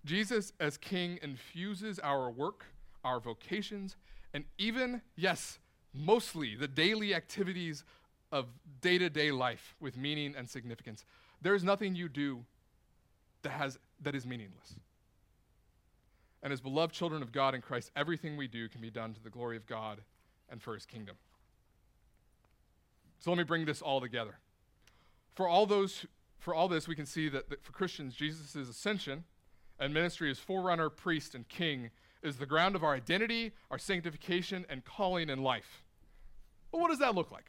Jesus, 0.05 0.53
as 0.61 0.77
king, 0.77 1.19
infuses 1.23 1.99
our 1.99 2.31
work, 2.31 2.67
our 3.05 3.19
vocations, 3.19 3.97
and 4.33 4.45
even, 4.59 5.03
yes, 5.17 5.59
mostly 5.93 6.55
the 6.55 6.69
daily 6.69 7.15
activities 7.15 7.85
of 8.31 8.47
day 8.81 8.99
to 8.99 9.09
day 9.09 9.31
life 9.31 9.75
with 9.81 9.97
meaning 9.97 10.35
and 10.37 10.49
significance. 10.49 11.05
There 11.43 11.55
is 11.55 11.65
nothing 11.65 11.95
you 11.95 12.09
do 12.09 12.45
that, 13.43 13.53
has, 13.53 13.79
that 14.03 14.15
is 14.15 14.27
meaningless. 14.27 14.75
And 16.43 16.53
as 16.53 16.61
beloved 16.61 16.95
children 16.95 17.23
of 17.23 17.33
God 17.33 17.55
in 17.55 17.61
Christ, 17.61 17.91
everything 17.97 18.37
we 18.37 18.47
do 18.47 18.69
can 18.69 18.81
be 18.81 18.91
done 18.91 19.15
to 19.15 19.23
the 19.23 19.31
glory 19.31 19.57
of 19.57 19.67
God 19.67 20.01
and 20.49 20.63
for 20.63 20.75
his 20.75 20.87
kingdom. 20.87 21.17
So 23.19 23.31
let 23.31 23.39
me 23.39 23.45
bring 23.45 23.65
this 23.65 23.83
all 23.83 24.01
together. 24.01 24.39
For 25.35 25.49
all 25.49 25.67
those 25.67 26.07
for 26.39 26.55
all 26.55 26.69
this 26.69 26.87
we 26.87 26.95
can 26.95 27.07
see 27.07 27.29
that, 27.31 27.51
that 27.51 27.65
for 27.65 27.73
Christians 27.73 28.15
Jesus' 28.15 28.55
ascension 28.55 29.25
and 29.81 29.93
ministry 29.93 30.31
as 30.31 30.39
forerunner, 30.39 30.89
priest 30.89 31.35
and 31.35 31.49
king 31.49 31.91
is 32.23 32.37
the 32.37 32.47
ground 32.47 32.77
of 32.77 32.85
our 32.85 32.95
identity, 32.95 33.53
our 33.71 33.79
sanctification 33.79 34.65
and 34.69 34.85
calling 34.85 35.29
in 35.29 35.43
life. 35.43 35.83
But 36.71 36.81
what 36.81 36.91
does 36.91 36.99
that 37.01 37.15
look 37.15 37.33
like? 37.33 37.47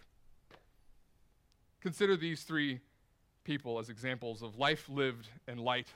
Consider 1.82 2.18
these 2.18 2.44
three 2.44 2.80
people 3.48 3.80
as 3.80 3.90
examples 3.90 4.44
of 4.44 4.58
life 4.58 4.90
lived 4.90 5.30
in 5.48 5.58
light 5.58 5.88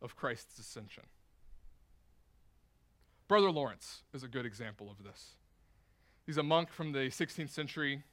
of 0.00 0.14
Christ's 0.14 0.60
ascension. 0.60 1.02
Brother 3.26 3.50
Lawrence 3.50 4.02
is 4.14 4.22
a 4.22 4.28
good 4.28 4.46
example 4.46 4.88
of 4.88 5.04
this. 5.04 5.30
He's 6.24 6.36
a 6.36 6.42
monk 6.44 6.70
from 6.72 6.92
the 6.92 7.10
16th 7.10 7.48
century, 7.48 8.04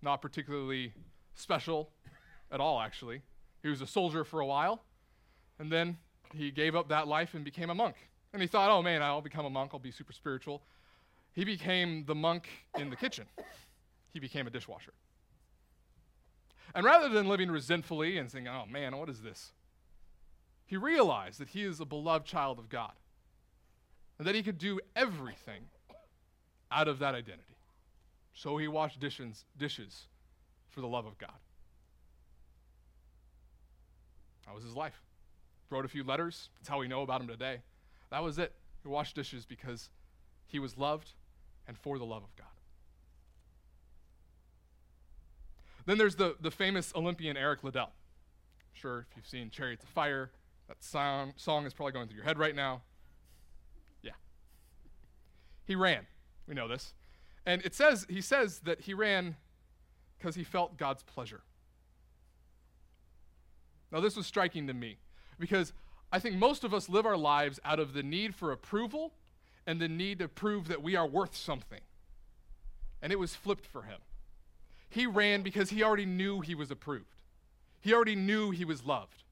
not 0.00 0.22
particularly 0.22 0.94
special 1.34 1.90
at 2.50 2.60
all, 2.60 2.80
actually. 2.80 3.20
He 3.62 3.68
was 3.68 3.82
a 3.82 3.86
soldier 3.86 4.24
for 4.24 4.40
a 4.40 4.46
while, 4.46 4.82
and 5.58 5.70
then 5.70 5.98
he 6.32 6.50
gave 6.50 6.74
up 6.74 6.88
that 6.88 7.08
life 7.08 7.34
and 7.34 7.44
became 7.44 7.68
a 7.68 7.74
monk. 7.74 7.96
And 8.32 8.40
he 8.40 8.48
thought, 8.48 8.70
oh 8.70 8.80
man, 8.80 9.02
I'll 9.02 9.20
become 9.20 9.44
a 9.44 9.50
monk, 9.50 9.72
I'll 9.74 9.80
be 9.80 9.90
super 9.90 10.14
spiritual. 10.14 10.62
He 11.32 11.44
became 11.44 12.06
the 12.06 12.14
monk 12.14 12.48
in 12.78 12.88
the 12.88 12.96
kitchen, 12.96 13.26
he 14.14 14.18
became 14.18 14.46
a 14.46 14.50
dishwasher. 14.50 14.94
And 16.74 16.84
rather 16.84 17.08
than 17.08 17.28
living 17.28 17.50
resentfully 17.50 18.18
and 18.18 18.30
saying, 18.30 18.48
oh 18.48 18.64
man, 18.70 18.96
what 18.96 19.08
is 19.08 19.22
this? 19.22 19.52
He 20.66 20.76
realized 20.76 21.40
that 21.40 21.48
he 21.48 21.64
is 21.64 21.80
a 21.80 21.84
beloved 21.84 22.26
child 22.26 22.58
of 22.58 22.68
God 22.68 22.92
and 24.18 24.26
that 24.26 24.34
he 24.34 24.42
could 24.42 24.58
do 24.58 24.80
everything 24.94 25.62
out 26.70 26.88
of 26.88 26.98
that 26.98 27.14
identity. 27.14 27.56
So 28.34 28.56
he 28.58 28.68
washed 28.68 29.00
dishes, 29.00 29.44
dishes 29.56 30.06
for 30.68 30.80
the 30.80 30.86
love 30.86 31.06
of 31.06 31.16
God. 31.18 31.30
That 34.46 34.54
was 34.54 34.64
his 34.64 34.76
life. 34.76 35.02
Wrote 35.70 35.84
a 35.84 35.88
few 35.88 36.04
letters. 36.04 36.50
That's 36.56 36.68
how 36.68 36.78
we 36.78 36.88
know 36.88 37.02
about 37.02 37.20
him 37.20 37.28
today. 37.28 37.60
That 38.10 38.22
was 38.22 38.38
it. 38.38 38.52
He 38.82 38.88
washed 38.88 39.14
dishes 39.14 39.44
because 39.44 39.90
he 40.46 40.58
was 40.58 40.78
loved 40.78 41.12
and 41.66 41.76
for 41.76 41.98
the 41.98 42.06
love 42.06 42.22
of 42.22 42.34
God. 42.36 42.46
Then 45.88 45.96
there's 45.96 46.16
the, 46.16 46.36
the 46.38 46.50
famous 46.50 46.92
Olympian 46.94 47.38
Eric 47.38 47.64
Liddell. 47.64 47.92
Sure 48.74 49.06
if 49.10 49.16
you've 49.16 49.26
seen 49.26 49.48
Chariots 49.48 49.84
of 49.84 49.88
Fire, 49.88 50.30
that 50.68 50.84
song, 50.84 51.32
song 51.36 51.64
is 51.64 51.72
probably 51.72 51.92
going 51.92 52.08
through 52.08 52.16
your 52.16 52.26
head 52.26 52.38
right 52.38 52.54
now. 52.54 52.82
Yeah. 54.02 54.12
He 55.64 55.74
ran. 55.74 56.06
We 56.46 56.54
know 56.54 56.68
this. 56.68 56.92
And 57.46 57.62
it 57.64 57.74
says, 57.74 58.04
he 58.10 58.20
says 58.20 58.60
that 58.66 58.82
he 58.82 58.92
ran 58.92 59.36
because 60.18 60.34
he 60.34 60.44
felt 60.44 60.76
God's 60.76 61.02
pleasure. 61.04 61.40
Now, 63.90 64.00
this 64.00 64.14
was 64.14 64.26
striking 64.26 64.66
to 64.66 64.74
me 64.74 64.98
because 65.38 65.72
I 66.12 66.18
think 66.18 66.36
most 66.36 66.64
of 66.64 66.74
us 66.74 66.90
live 66.90 67.06
our 67.06 67.16
lives 67.16 67.60
out 67.64 67.80
of 67.80 67.94
the 67.94 68.02
need 68.02 68.34
for 68.34 68.52
approval 68.52 69.14
and 69.66 69.80
the 69.80 69.88
need 69.88 70.18
to 70.18 70.28
prove 70.28 70.68
that 70.68 70.82
we 70.82 70.96
are 70.96 71.06
worth 71.06 71.34
something. 71.34 71.80
And 73.00 73.10
it 73.10 73.18
was 73.18 73.34
flipped 73.34 73.64
for 73.64 73.84
him. 73.84 74.00
He 74.88 75.06
ran 75.06 75.42
because 75.42 75.70
he 75.70 75.82
already 75.82 76.06
knew 76.06 76.40
he 76.40 76.54
was 76.54 76.70
approved. 76.70 77.16
He 77.80 77.92
already 77.92 78.16
knew 78.16 78.50
he 78.50 78.64
was 78.64 78.84
loved. 78.84 79.22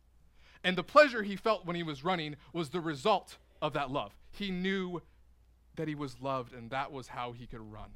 And 0.63 0.77
the 0.77 0.83
pleasure 0.83 1.23
he 1.23 1.37
felt 1.37 1.65
when 1.65 1.77
he 1.77 1.83
was 1.83 2.05
running 2.05 2.37
was 2.53 2.71
the 2.71 2.81
result 2.81 3.39
of 3.63 3.73
that 3.73 3.91
love. 3.91 4.13
He 4.31 4.51
knew 4.51 5.01
that 5.77 5.89
he 5.89 5.95
was 5.95 6.21
loved, 6.21 6.53
and 6.53 6.71
that 6.71 6.93
was 6.93 7.09
how 7.09 7.33
he 7.33 7.47
could 7.47 7.61
run. 7.61 7.91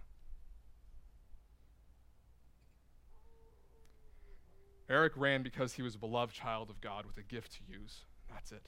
Eric 4.89 5.13
ran 5.17 5.43
because 5.43 5.75
he 5.75 5.83
was 5.83 5.95
a 5.95 5.99
beloved 5.99 6.35
child 6.35 6.69
of 6.69 6.81
God 6.81 7.07
with 7.07 7.17
a 7.17 7.23
gift 7.23 7.53
to 7.53 7.59
use. 7.73 8.01
That's 8.29 8.51
it. 8.51 8.67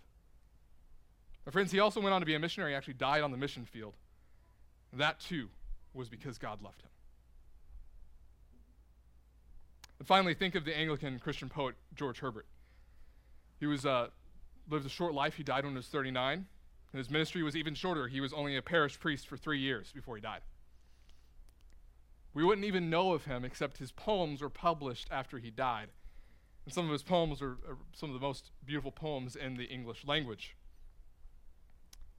My 1.44 1.50
friends, 1.50 1.72
he 1.72 1.80
also 1.80 2.00
went 2.00 2.14
on 2.14 2.20
to 2.20 2.26
be 2.26 2.34
a 2.34 2.38
missionary. 2.38 2.72
He 2.72 2.76
actually 2.76 2.94
died 2.94 3.22
on 3.22 3.32
the 3.32 3.36
mission 3.36 3.64
field. 3.64 3.94
That 4.92 5.18
too 5.18 5.48
was 5.92 6.08
because 6.08 6.38
God 6.38 6.62
loved 6.62 6.82
him. 6.82 6.91
And 10.02 10.06
finally, 10.08 10.34
think 10.34 10.56
of 10.56 10.64
the 10.64 10.76
Anglican 10.76 11.20
Christian 11.20 11.48
poet 11.48 11.76
George 11.94 12.18
Herbert. 12.18 12.46
He 13.60 13.66
was 13.66 13.86
uh, 13.86 14.08
lived 14.68 14.84
a 14.84 14.88
short 14.88 15.14
life. 15.14 15.36
He 15.36 15.44
died 15.44 15.62
when 15.62 15.74
he 15.74 15.76
was 15.76 15.86
39. 15.86 16.38
And 16.92 16.98
his 16.98 17.08
ministry 17.08 17.44
was 17.44 17.54
even 17.54 17.76
shorter. 17.76 18.08
He 18.08 18.20
was 18.20 18.32
only 18.32 18.56
a 18.56 18.62
parish 18.62 18.98
priest 18.98 19.28
for 19.28 19.36
three 19.36 19.60
years 19.60 19.92
before 19.92 20.16
he 20.16 20.20
died. 20.20 20.40
We 22.34 22.42
wouldn't 22.42 22.66
even 22.66 22.90
know 22.90 23.12
of 23.12 23.26
him 23.26 23.44
except 23.44 23.78
his 23.78 23.92
poems 23.92 24.42
were 24.42 24.50
published 24.50 25.06
after 25.12 25.38
he 25.38 25.52
died. 25.52 25.90
And 26.64 26.74
some 26.74 26.86
of 26.86 26.90
his 26.90 27.04
poems 27.04 27.40
are, 27.40 27.52
are 27.68 27.78
some 27.92 28.10
of 28.10 28.14
the 28.14 28.26
most 28.26 28.50
beautiful 28.64 28.90
poems 28.90 29.36
in 29.36 29.54
the 29.54 29.66
English 29.66 30.04
language. 30.04 30.56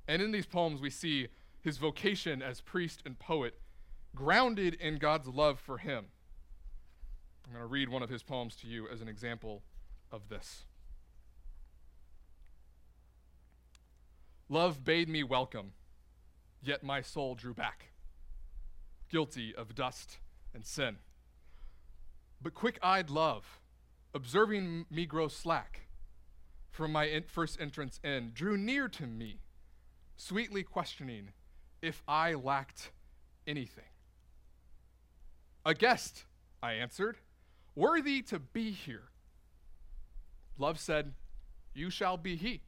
And 0.08 0.22
in 0.22 0.32
these 0.32 0.46
poems, 0.46 0.80
we 0.80 0.90
see 0.90 1.28
his 1.60 1.80
vocation 1.80 2.42
as 2.42 2.62
priest 2.62 3.02
and 3.06 3.20
poet 3.20 3.60
grounded 4.16 4.76
in 4.76 5.00
God's 5.00 5.28
love 5.28 5.60
for 5.60 5.80
him. 5.80 6.06
I'm 7.46 7.54
going 7.54 7.64
to 7.64 7.68
read 7.68 7.90
one 7.90 8.02
of 8.02 8.10
his 8.10 8.24
poems 8.24 8.56
to 8.58 8.68
you 8.68 8.88
as 8.88 9.02
an 9.02 9.08
example 9.08 9.64
of 10.12 10.30
this. 10.30 10.66
Love 14.50 14.84
bade 14.84 15.10
me 15.10 15.24
welcome, 15.24 15.72
yet 16.62 16.84
my 16.84 17.02
soul 17.02 17.36
drew 17.36 17.54
back, 17.54 17.92
guilty 19.10 19.54
of 19.56 19.76
dust 19.76 20.20
and 20.54 20.66
sin. 20.66 20.98
But 22.42 22.54
quick 22.54 22.78
eyed 22.84 23.10
love, 23.10 23.60
observing 24.14 24.86
me 24.90 25.06
grow 25.06 25.28
slack 25.28 25.88
from 26.70 26.92
my 26.92 27.06
in- 27.06 27.24
first 27.28 27.60
entrance 27.60 28.00
in, 28.04 28.32
drew 28.34 28.58
near 28.58 28.88
to 28.90 29.08
me, 29.08 29.40
sweetly 30.18 30.64
questioning 30.64 31.30
if 31.82 32.04
I 32.08 32.34
lacked 32.34 32.92
anything. 33.48 33.84
A 35.66 35.74
guest, 35.74 36.26
I 36.62 36.74
answered, 36.74 37.18
worthy 37.76 38.22
to 38.24 38.40
be 38.40 38.72
here. 38.72 39.10
Love 40.58 40.80
said, 40.80 41.14
You 41.74 41.90
shall 41.90 42.18
be 42.18 42.36
he. 42.36 42.62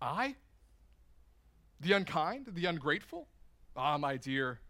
I? 0.00 0.36
The 1.80 1.92
unkind, 1.92 2.48
the 2.54 2.66
ungrateful? 2.66 3.28
Ah, 3.76 3.96
my 3.98 4.16
dear, 4.16 4.60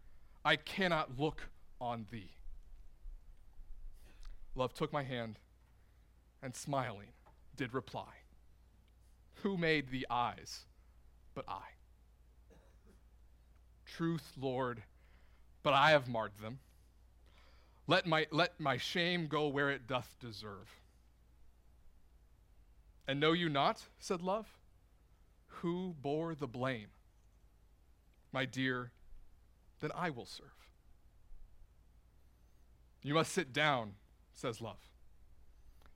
I 0.45 0.55
cannot 0.55 1.19
look 1.19 1.41
on 1.79 2.05
thee. 2.11 2.31
Love 4.55 4.73
took 4.73 4.93
my 4.93 5.03
hand 5.03 5.39
and 6.41 6.55
smiling 6.55 7.09
did 7.55 7.73
reply, 7.73 8.13
Who 9.41 9.57
made 9.57 9.89
the 9.89 10.07
eyes 10.09 10.65
but 11.33 11.45
I? 11.47 11.61
Truth, 13.85 14.33
Lord, 14.39 14.83
but 15.61 15.73
I 15.73 15.91
have 15.91 16.07
marred 16.07 16.37
them. 16.41 16.59
Let 17.87 18.05
my, 18.05 18.27
let 18.31 18.59
my 18.59 18.77
shame 18.77 19.27
go 19.27 19.47
where 19.47 19.69
it 19.69 19.87
doth 19.87 20.15
deserve. 20.19 20.79
And 23.07 23.19
know 23.19 23.33
you 23.33 23.49
not, 23.49 23.83
said 23.99 24.21
love, 24.21 24.47
who 25.47 25.95
bore 26.01 26.35
the 26.35 26.47
blame? 26.47 26.87
My 28.31 28.45
dear, 28.45 28.91
then 29.81 29.91
I 29.93 30.09
will 30.09 30.25
serve. 30.25 30.47
You 33.01 33.13
must 33.13 33.33
sit 33.33 33.51
down, 33.51 33.95
says 34.33 34.61
love, 34.61 34.79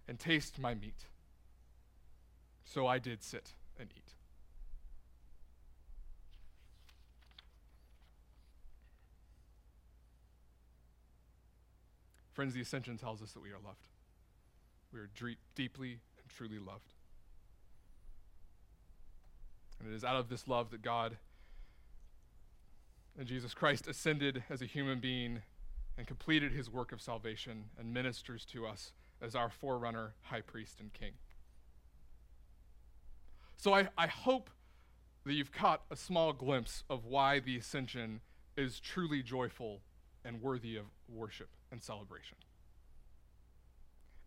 and 0.07 0.19
taste 0.19 0.59
my 0.59 0.73
meat. 0.73 1.05
So 2.65 2.85
I 2.85 2.99
did 2.99 3.23
sit 3.23 3.53
and 3.79 3.89
eat. 3.95 4.16
Friends, 12.37 12.53
the 12.53 12.61
ascension 12.61 12.99
tells 12.99 13.23
us 13.23 13.31
that 13.31 13.41
we 13.41 13.49
are 13.49 13.57
loved. 13.65 13.87
We 14.93 14.99
are 14.99 15.09
deeply 15.55 15.89
and 16.19 16.29
truly 16.29 16.59
loved. 16.59 16.93
And 19.79 19.91
it 19.91 19.95
is 19.95 20.03
out 20.03 20.17
of 20.17 20.29
this 20.29 20.47
love 20.47 20.69
that 20.69 20.83
God 20.83 21.17
and 23.17 23.27
Jesus 23.27 23.55
Christ 23.55 23.87
ascended 23.87 24.43
as 24.51 24.61
a 24.61 24.67
human 24.67 24.99
being 24.99 25.41
and 25.97 26.05
completed 26.05 26.51
his 26.51 26.69
work 26.69 26.91
of 26.91 27.01
salvation 27.01 27.71
and 27.79 27.91
ministers 27.91 28.45
to 28.51 28.67
us 28.67 28.91
as 29.19 29.33
our 29.33 29.49
forerunner, 29.49 30.13
high 30.21 30.41
priest, 30.41 30.79
and 30.79 30.93
king. 30.93 31.13
So 33.55 33.73
I, 33.73 33.87
I 33.97 34.05
hope 34.05 34.51
that 35.25 35.33
you've 35.33 35.51
caught 35.51 35.81
a 35.89 35.95
small 35.95 36.33
glimpse 36.33 36.83
of 36.87 37.03
why 37.03 37.39
the 37.39 37.57
ascension 37.57 38.21
is 38.55 38.79
truly 38.79 39.23
joyful 39.23 39.81
and 40.25 40.41
worthy 40.41 40.75
of 40.75 40.85
worship 41.07 41.49
and 41.71 41.81
celebration. 41.81 42.37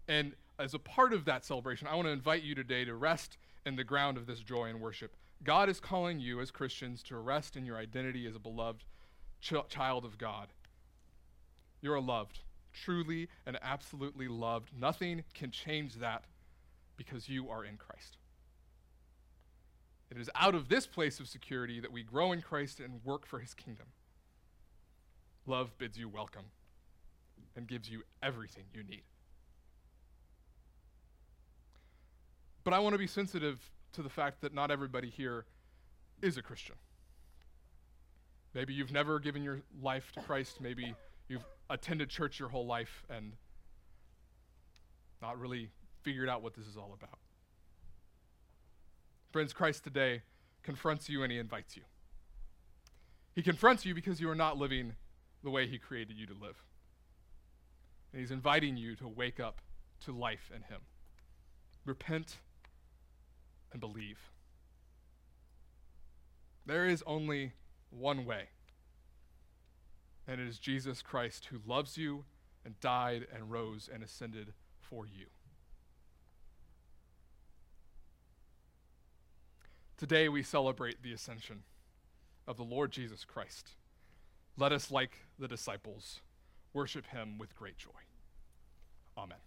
And 0.09 0.35
as 0.59 0.75
a 0.75 0.79
part 0.79 1.13
of 1.13 1.25
that 1.27 1.45
celebration, 1.45 1.87
I 1.87 1.95
want 1.95 2.07
to 2.07 2.13
invite 2.13 2.43
you 2.43 2.55
today 2.55 2.85
to 2.85 2.95
rest 2.95 3.39
in 3.65 3.77
the 3.77 3.85
ground 3.85 4.17
of 4.17 4.27
this 4.27 4.41
joy 4.41 4.67
and 4.67 4.81
worship. 4.81 5.15
God 5.43 5.69
is 5.69 5.81
calling 5.81 6.21
you 6.21 6.41
as 6.41 6.51
Christians 6.51 7.03
to 7.05 7.17
rest 7.17 7.57
in 7.57 7.65
your 7.65 7.77
identity 7.77 8.27
as 8.27 8.35
a 8.35 8.41
beloved 8.41 8.85
ch- 9.41 9.55
child 9.69 10.05
of 10.05 10.19
God. 10.19 10.49
You 11.81 11.93
are 11.93 12.01
loved, 12.01 12.41
truly 12.73 13.29
and 13.47 13.59
absolutely 13.63 14.29
loved. 14.29 14.71
Nothing 14.79 15.25
can 15.33 15.51
change 15.51 15.95
that 15.97 16.25
because 16.97 17.29
you 17.29 17.49
are 17.49 17.65
in 17.65 17.77
Christ. 17.77 18.19
It 20.11 20.19
is 20.19 20.29
out 20.35 20.55
of 20.55 20.69
this 20.69 20.87
place 20.87 21.21
of 21.21 21.29
security 21.29 21.81
that 21.81 21.93
we 21.93 22.03
grow 22.03 22.33
in 22.33 22.43
Christ 22.43 22.81
and 22.81 23.05
work 23.05 23.27
for 23.27 23.39
his 23.39 23.55
kingdom. 23.55 23.87
Love 25.51 25.77
bids 25.79 25.99
you 25.99 26.09
welcome 26.09 26.45
and 27.57 27.67
gives 27.67 27.91
you 27.91 28.05
everything 28.23 28.63
you 28.73 28.85
need. 28.85 29.03
But 32.63 32.73
I 32.73 32.79
want 32.79 32.95
to 32.95 32.99
be 33.01 33.09
sensitive 33.09 33.59
to 33.95 34.03
the 34.03 34.09
fact 34.09 34.43
that 34.43 34.55
not 34.55 34.71
everybody 34.71 35.11
here 35.11 35.47
is 36.23 36.37
a 36.37 36.43
Christian. 36.43 36.77
Maybe 38.55 38.75
you've 38.75 38.93
never 38.93 39.19
given 39.19 39.43
your 39.43 39.63
life 39.83 40.13
to 40.13 40.21
Christ. 40.21 40.61
Maybe 40.61 40.95
you've 41.27 41.45
attended 41.69 42.11
church 42.11 42.39
your 42.39 42.51
whole 42.51 42.67
life 42.67 43.03
and 43.11 43.33
not 45.21 45.37
really 45.37 45.71
figured 46.03 46.29
out 46.29 46.43
what 46.43 46.55
this 46.55 46.69
is 46.69 46.77
all 46.77 46.97
about. 46.97 47.19
Friends, 49.33 49.53
Christ 49.53 49.83
today 49.83 50.23
confronts 50.63 51.09
you 51.09 51.25
and 51.25 51.33
he 51.33 51.39
invites 51.39 51.77
you. 51.77 51.83
He 53.35 53.43
confronts 53.43 53.85
you 53.85 53.97
because 53.97 54.21
you 54.21 54.31
are 54.31 54.37
not 54.37 54.57
living 54.57 54.93
the 55.43 55.51
way 55.51 55.67
he 55.67 55.79
created 55.79 56.17
you 56.17 56.27
to 56.27 56.35
live. 56.35 56.63
And 58.13 58.21
he's 58.21 58.31
inviting 58.31 58.77
you 58.77 58.97
to 58.97 59.09
wake 59.09 59.41
up 59.41 59.61
to 60.05 60.13
life 60.13 60.51
in 60.55 60.63
him. 60.63 60.81
Repent 61.85 62.39
and 63.73 63.81
believe. 63.81 64.19
There 66.67 66.87
is 66.87 67.03
only 67.07 67.53
one 67.91 68.25
way, 68.25 68.51
and 70.27 70.41
it 70.41 70.47
is 70.47 70.59
Jesus 70.59 71.03
Christ 71.03 71.47
who 71.47 71.59
loves 71.67 71.97
you 71.97 72.25
and 72.65 72.79
died 72.81 73.27
and 73.35 73.51
rose 73.51 73.89
and 73.93 74.03
ascended 74.03 74.53
for 74.81 75.07
you. 75.07 75.27
Today 79.97 80.29
we 80.29 80.43
celebrate 80.43 81.03
the 81.03 81.13
ascension 81.13 81.63
of 82.47 82.57
the 82.57 82.63
Lord 82.63 82.91
Jesus 82.91 83.25
Christ. 83.25 83.73
Let 84.61 84.73
us, 84.73 84.91
like 84.91 85.17
the 85.39 85.49
disciples, 85.49 86.21
worship 86.75 87.07
him 87.07 87.39
with 87.39 87.57
great 87.57 87.79
joy. 87.79 87.89
Amen. 89.17 89.39